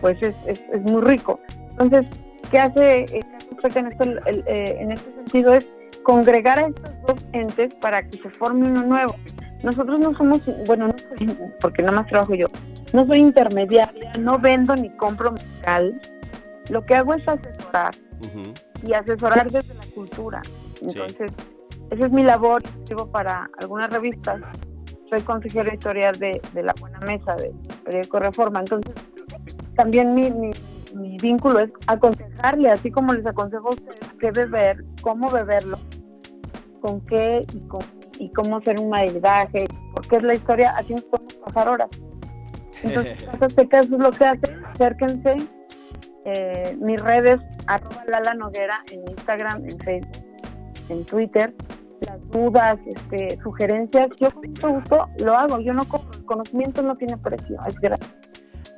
pues 0.00 0.20
es, 0.22 0.34
es, 0.46 0.60
es, 0.72 0.82
muy 0.82 1.02
rico. 1.02 1.40
Entonces, 1.70 2.06
¿qué 2.50 2.58
hace 2.58 3.04
eh, 3.04 3.20
en, 3.62 3.86
esto, 3.86 4.04
eh, 4.26 4.76
en 4.80 4.92
este 4.92 5.14
sentido? 5.14 5.54
Es 5.54 5.66
congregar 6.02 6.58
a 6.58 6.66
estos 6.66 6.90
dos 7.06 7.24
entes 7.32 7.72
para 7.74 8.02
que 8.02 8.18
se 8.18 8.28
forme 8.28 8.68
uno 8.68 8.82
nuevo. 8.82 9.14
Nosotros 9.62 9.98
no 10.00 10.14
somos, 10.16 10.42
bueno, 10.66 10.88
no 10.88 10.94
soy, 10.98 11.34
porque 11.60 11.82
nada 11.82 11.96
más 11.96 12.06
trabajo 12.08 12.34
yo, 12.34 12.48
no 12.92 13.06
soy 13.06 13.20
intermediaria, 13.20 14.12
no 14.20 14.38
vendo 14.38 14.76
ni 14.76 14.90
compro 14.90 15.32
mezcal. 15.32 15.98
Lo 16.70 16.84
que 16.84 16.94
hago 16.94 17.14
es 17.14 17.26
asesorar 17.26 17.94
y 18.82 18.92
asesorar 18.92 19.50
desde 19.50 19.74
la 19.74 19.84
cultura. 19.94 20.42
Entonces, 20.80 21.30
esa 21.90 22.06
es 22.06 22.12
mi 22.12 22.22
labor. 22.22 22.62
Escribo 22.80 23.06
para 23.06 23.50
algunas 23.58 23.90
revistas. 23.90 24.40
Soy 25.10 25.20
consejero 25.22 25.68
editorial 25.70 26.18
de, 26.18 26.40
La 26.54 26.74
Buena 26.80 26.98
Mesa, 27.00 27.36
de 27.36 27.52
periódico 27.84 28.18
Reforma. 28.18 28.60
Entonces, 28.60 28.94
también 29.76 30.14
mi, 30.14 30.30
mi, 30.30 30.50
mi 30.94 31.16
vínculo 31.18 31.60
es 31.60 31.70
aconsejarle, 31.86 32.70
así 32.70 32.90
como 32.90 33.12
les 33.12 33.26
aconsejo 33.26 33.68
a 33.68 33.70
ustedes 33.72 33.98
qué 34.18 34.30
beber, 34.30 34.84
cómo 35.02 35.30
beberlo, 35.30 35.78
con 36.80 37.00
qué 37.02 37.44
y 37.52 37.60
con 37.68 37.82
y 38.18 38.30
cómo 38.30 38.56
hacer 38.56 38.78
un 38.78 38.90
maridaje, 38.90 39.66
porque 39.94 40.16
es 40.16 40.22
la 40.22 40.34
historia, 40.34 40.70
así 40.76 40.94
nos 40.94 41.02
podemos 41.04 41.34
pasar 41.34 41.68
horas. 41.68 41.88
Entonces, 42.82 43.28
Azteca 43.40 43.80
es 43.80 43.90
lo 43.90 44.10
que 44.10 44.24
hace, 44.24 44.56
acérquense. 44.72 45.36
Eh, 46.24 46.76
mis 46.80 47.00
redes, 47.00 47.40
arroba 47.66 48.04
Lala 48.06 48.34
Noguera 48.34 48.80
en 48.90 49.08
Instagram, 49.08 49.68
en 49.68 49.78
Facebook, 49.80 50.24
en 50.88 51.04
Twitter. 51.04 51.54
Las 52.00 52.20
dudas, 52.30 52.78
este, 52.86 53.38
sugerencias, 53.42 54.08
yo 54.20 54.30
con 54.30 54.48
mucho 54.48 54.68
gusto 54.68 55.08
lo 55.18 55.36
hago. 55.36 55.60
Yo 55.60 55.72
no 55.72 55.86
cobro, 55.86 56.10
el 56.12 56.24
conocimiento 56.24 56.82
no 56.82 56.96
tiene 56.96 57.16
precio, 57.16 57.58
es 57.66 57.76
gratis. 57.76 58.08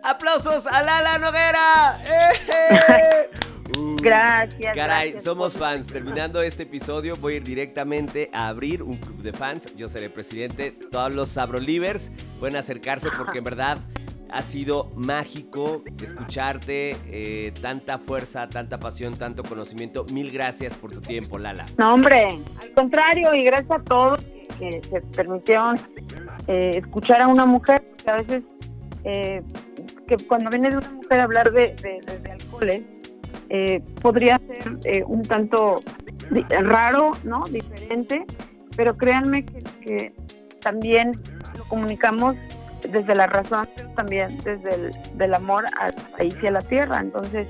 ¡Aplausos 0.03 0.67
a 0.67 0.83
Lala 0.83 1.19
Noguera! 1.19 1.99
¡Eh! 2.07 3.37
gracias. 4.01 4.75
Caray, 4.75 5.21
somos 5.21 5.55
fans. 5.55 5.87
Terminando 5.87 6.43
este 6.43 6.65
episodio, 6.65 7.17
voy 7.17 7.35
a 7.35 7.37
ir 7.37 7.45
directamente 7.45 8.31
a 8.33 8.49
abrir 8.49 8.83
un 8.83 8.97
club 8.97 9.23
de 9.23 9.33
fans. 9.33 9.75
Yo 9.77 9.89
seré 9.89 10.11
presidente. 10.11 10.73
Todos 10.91 11.15
los 11.15 11.29
Sabrolivers 11.29 12.13
pueden 12.39 12.57
acercarse 12.57 13.09
porque 13.17 13.39
en 13.39 13.45
verdad 13.45 13.79
ha 14.31 14.43
sido 14.43 14.91
mágico 14.97 15.83
escucharte. 16.03 16.97
Eh, 17.07 17.53
tanta 17.61 17.99
fuerza, 17.99 18.49
tanta 18.49 18.79
pasión, 18.79 19.17
tanto 19.17 19.43
conocimiento. 19.43 20.05
Mil 20.13 20.31
gracias 20.31 20.77
por 20.77 20.93
tu 20.93 21.01
tiempo, 21.01 21.39
Lala. 21.39 21.67
No, 21.79 21.95
hombre, 21.95 22.41
al 22.61 22.73
contrario, 22.75 23.35
y 23.35 23.45
gracias 23.45 23.71
a 23.71 23.83
todos 23.83 24.21
que, 24.59 24.81
se 24.91 25.01
permitieron 25.01 25.79
eh, 26.47 26.73
escuchar 26.77 27.21
a 27.21 27.29
una 27.29 27.47
mujer, 27.47 27.83
porque 27.91 28.11
a 28.11 28.17
veces. 28.17 28.43
Eh, 29.05 29.43
que 30.07 30.17
cuando 30.17 30.51
viene 30.51 30.71
de 30.71 30.79
una 30.79 30.91
mujer 30.91 31.21
a 31.21 31.25
hablar 31.25 31.53
de, 31.53 31.75
de, 31.75 32.31
alcoholes, 32.31 32.83
eh, 33.49 33.81
podría 34.03 34.39
ser 34.39 34.79
eh, 34.85 35.05
un 35.07 35.23
tanto 35.23 35.83
raro, 36.51 37.13
¿no? 37.23 37.45
Diferente, 37.45 38.25
pero 38.77 38.97
créanme 38.97 39.45
que, 39.45 40.13
también 40.61 41.21
lo 41.57 41.65
comunicamos 41.65 42.35
desde 42.89 43.15
la 43.15 43.27
razón, 43.27 43.69
también 43.95 44.39
desde 44.39 44.75
el 44.75 44.91
del 45.15 45.35
amor 45.35 45.65
al 45.81 45.95
país 46.17 46.35
y 46.43 46.47
a 46.47 46.51
la 46.53 46.63
tierra. 46.63 47.01
Entonces, 47.01 47.49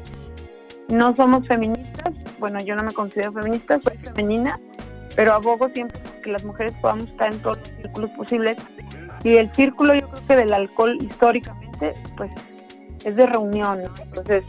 no 0.88 1.14
somos 1.16 1.46
feministas, 1.46 2.14
bueno, 2.38 2.60
yo 2.60 2.76
no 2.76 2.84
me 2.84 2.92
considero 2.92 3.32
feminista, 3.32 3.80
soy 3.82 3.96
femenina, 3.98 4.60
pero 5.14 5.32
abogo 5.32 5.68
siempre 5.70 6.00
que 6.22 6.30
las 6.30 6.44
mujeres 6.44 6.72
podamos 6.80 7.06
estar 7.06 7.32
en 7.32 7.40
todos 7.40 7.58
los 7.58 7.68
círculos 7.68 8.10
posibles. 8.10 8.58
Y 9.24 9.36
el 9.36 9.50
círculo, 9.52 9.94
yo 9.94 10.08
creo 10.08 10.26
que 10.26 10.36
del 10.36 10.52
alcohol 10.52 10.98
históricamente, 11.00 11.94
pues 12.16 12.30
es 13.04 13.16
de 13.16 13.26
reunión, 13.26 13.82
¿no? 13.82 13.94
Entonces, 14.02 14.44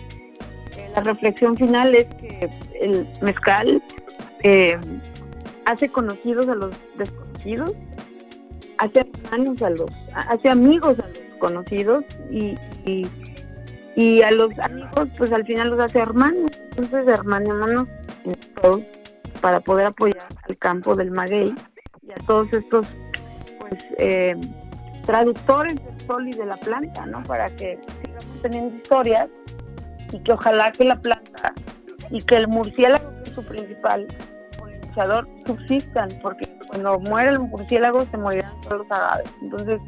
la 0.95 1.01
reflexión 1.01 1.55
final 1.57 1.95
es 1.95 2.05
que 2.15 2.49
el 2.81 3.07
mezcal 3.21 3.81
eh, 4.43 4.77
hace 5.65 5.89
conocidos 5.89 6.47
a 6.47 6.55
los 6.55 6.75
desconocidos, 6.97 7.73
hace 8.77 8.99
hermanos 8.99 9.61
a 9.61 9.69
los, 9.69 9.89
hace 10.13 10.49
amigos 10.49 10.97
a 10.99 11.07
los 11.07 11.37
conocidos 11.39 12.03
y, 12.31 12.55
y, 13.95 14.21
a 14.21 14.31
los 14.31 14.57
amigos 14.59 15.09
pues 15.17 15.31
al 15.31 15.45
final 15.45 15.69
los 15.71 15.79
hace 15.79 15.99
hermanos, 15.99 16.51
entonces 16.77 17.07
hermanos 17.07 17.87
en 18.25 18.33
todos 18.61 18.81
para 19.41 19.59
poder 19.59 19.87
apoyar 19.87 20.27
al 20.47 20.57
campo 20.57 20.95
del 20.95 21.11
maguey 21.11 21.53
y 22.03 22.11
a 22.11 22.15
todos 22.25 22.51
estos 22.53 22.85
pues 23.59 23.85
eh, 23.97 24.35
traductores 25.05 25.75
del 25.75 26.07
sol 26.07 26.27
y 26.27 26.33
de 26.33 26.45
la 26.45 26.57
planta, 26.57 27.05
¿no? 27.05 27.23
Para 27.23 27.49
que 27.55 27.79
sigamos 28.03 28.41
teniendo 28.41 28.75
historias 28.75 29.29
y 30.11 30.19
que 30.19 30.31
ojalá 30.33 30.71
que 30.71 30.83
la 30.83 30.99
planta 30.99 31.53
y 32.09 32.21
que 32.21 32.37
el 32.37 32.47
murciélago, 32.47 33.09
que 33.23 33.29
es 33.29 33.35
su 33.35 33.43
principal 33.43 34.07
polinizador, 34.57 35.27
subsistan, 35.45 36.09
porque 36.21 36.56
cuando 36.67 36.99
muere 36.99 37.29
el 37.29 37.39
murciélago 37.39 38.05
se 38.11 38.17
morirán 38.17 38.59
todos 38.61 38.79
los 38.79 38.91
agaves. 38.91 39.29
Entonces, 39.41 39.79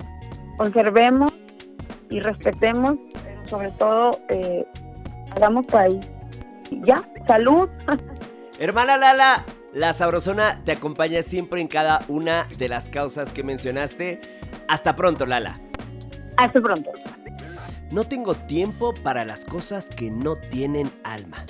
conservemos 0.57 1.31
y 2.09 2.19
respetemos, 2.19 2.97
pero 3.23 3.47
sobre 3.47 3.71
todo 3.71 4.19
eh, 4.29 4.65
hagamos 5.35 5.65
país. 5.65 6.07
Ya, 6.85 7.07
salud. 7.27 7.69
Hermana 8.59 8.97
Lala, 8.97 9.45
la 9.73 9.93
Sabrosona 9.93 10.61
te 10.65 10.71
acompaña 10.71 11.23
siempre 11.23 11.61
en 11.61 11.67
cada 11.67 12.01
una 12.07 12.47
de 12.57 12.67
las 12.67 12.89
causas 12.89 13.31
que 13.31 13.43
mencionaste. 13.43 14.19
Hasta 14.67 14.95
pronto, 14.95 15.25
Lala. 15.25 15.59
Hasta 16.37 16.61
pronto. 16.61 16.91
No 17.91 18.03
tengo 18.03 18.35
tiempo 18.35 18.93
para 18.93 19.25
las 19.25 19.45
cosas 19.45 19.89
que 19.89 20.11
no 20.11 20.35
tienen 20.35 20.91
alma, 21.03 21.43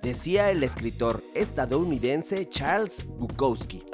decía 0.00 0.50
el 0.50 0.62
escritor 0.62 1.22
estadounidense 1.34 2.48
Charles 2.48 3.06
Bukowski. 3.18 3.84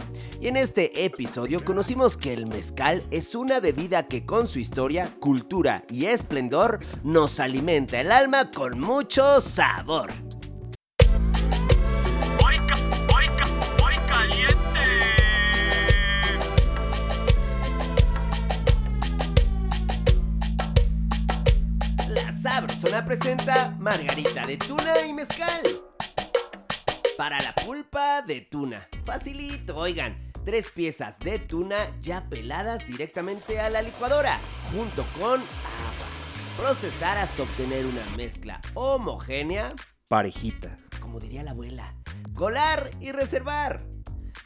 Y 0.41 0.47
en 0.47 0.57
este 0.57 1.05
episodio 1.05 1.65
conocimos 1.65 2.17
que 2.17 2.33
el 2.33 2.47
mezcal 2.47 3.03
es 3.11 3.35
una 3.35 3.59
bebida 3.59 4.07
que 4.07 4.25
con 4.25 4.47
su 4.47 4.61
historia, 4.61 5.17
cultura 5.19 5.85
y 5.89 6.05
esplendor 6.05 6.79
nos 7.03 7.41
alimenta 7.41 8.01
el 8.01 8.13
alma 8.13 8.53
con 8.53 8.79
mucho 8.79 9.41
sabor. 9.41 10.13
Sabrosona 22.41 23.05
presenta 23.05 23.77
margarita 23.81 24.47
de 24.47 24.57
tuna 24.57 24.95
y 25.05 25.13
mezcal. 25.13 25.63
Para 27.17 27.37
la 27.41 27.53
pulpa 27.53 28.23
de 28.23 28.43
tuna. 28.43 28.87
Facilito, 29.05 29.77
oigan. 29.77 30.28
Tres 30.49 30.71
piezas 30.71 31.19
de 31.19 31.39
tuna 31.39 31.77
ya 32.01 32.23
peladas 32.31 32.87
directamente 32.87 33.61
a 33.61 33.69
la 33.69 33.83
licuadora, 33.83 34.39
junto 34.73 35.05
con 35.21 35.33
agua. 35.33 36.07
Procesar 36.57 37.19
hasta 37.19 37.43
obtener 37.43 37.85
una 37.85 38.01
mezcla 38.17 38.59
homogénea, 38.73 39.75
parejita, 40.09 40.75
como 41.01 41.21
diría 41.21 41.43
la 41.43 41.51
abuela. 41.51 41.93
Colar 42.33 42.91
y 42.99 43.13
reservar. 43.13 43.83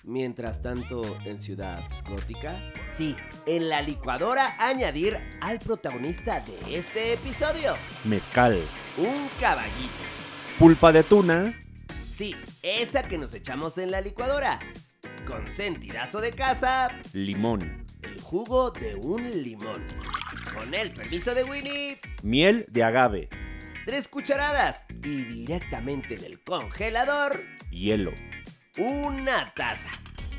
Mientras 0.03 0.61
tanto, 0.61 1.05
en 1.25 1.39
Ciudad 1.39 1.85
Gótica, 2.09 2.59
sí, 2.93 3.15
en 3.47 3.69
la 3.69 3.81
licuadora 3.81 4.57
añadir 4.59 5.21
al 5.41 5.61
protagonista 5.61 6.41
de 6.41 6.79
este 6.79 7.13
episodio, 7.13 7.77
Mezcal. 8.03 8.61
un 8.99 9.29
caballito. 9.39 10.03
Pulpa 10.59 10.91
de 10.91 11.05
tuna. 11.05 11.57
Sí, 12.13 12.35
esa 12.65 13.05
que 13.05 13.19
nos 13.19 13.33
echamos 13.35 13.79
en 13.79 13.93
la 13.93 14.01
licuadora. 14.01 14.59
Con 15.27 15.49
sentidazo 15.51 16.20
de 16.20 16.33
casa, 16.33 16.89
Limón. 17.12 17.85
el 18.03 18.20
jugo 18.20 18.70
de 18.73 18.97
un 18.97 19.23
limón. 19.43 19.87
Con 20.55 20.75
el 20.75 20.93
permiso 20.93 21.35
de 21.35 21.45
Winnie, 21.45 21.99
Miel 22.23 22.66
de 22.68 22.83
agave. 22.85 23.29
tres 23.85 24.09
cucharadas. 24.09 24.85
Y 25.03 25.25
directamente 25.25 26.16
del 26.16 26.41
congelador, 26.43 27.41
Hielo. 27.70 28.12
una 28.79 29.53
taza. 29.55 29.91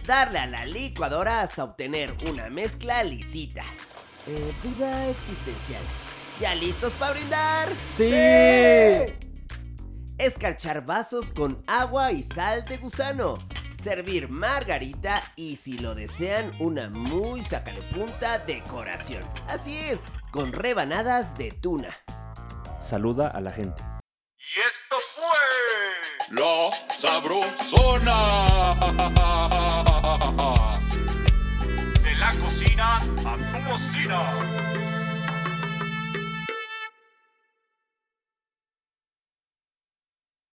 Darle 0.05 0.39
a 0.39 0.47
la 0.47 0.65
licuadora 0.65 1.41
hasta 1.41 1.63
obtener 1.63 2.13
una 2.29 2.49
mezcla 2.49 3.03
lisita. 3.03 3.63
Eh, 4.27 4.53
duda 4.63 5.07
existencial. 5.09 5.81
¿Ya 6.41 6.55
listos 6.55 6.93
para 6.93 7.13
brindar? 7.13 7.69
¡Sí! 7.95 9.13
Escarchar 10.17 10.85
vasos 10.85 11.31
con 11.31 11.63
agua 11.67 12.11
y 12.11 12.23
sal 12.23 12.63
de 12.65 12.77
gusano. 12.77 13.35
Servir 13.83 14.29
margarita 14.29 15.21
y 15.35 15.57
si 15.57 15.77
lo 15.77 15.93
desean 15.93 16.53
una 16.59 16.89
muy 16.89 17.43
punta 17.93 18.39
decoración. 18.39 19.21
Así 19.49 19.77
es, 19.77 20.05
con 20.31 20.53
rebanadas 20.53 21.37
de 21.37 21.51
tuna. 21.51 21.93
Saluda 22.81 23.27
a 23.27 23.41
la 23.41 23.51
gente. 23.51 23.83
Y 24.39 24.59
esto 24.61 24.95
fue 24.99 25.35
La 26.29 26.71
Sabrosona. 26.93 28.19
De 32.01 32.15
la 32.15 32.33
cocina 32.39 32.95
a 32.95 32.99
tu 33.01 33.69
bocina. 33.69 34.82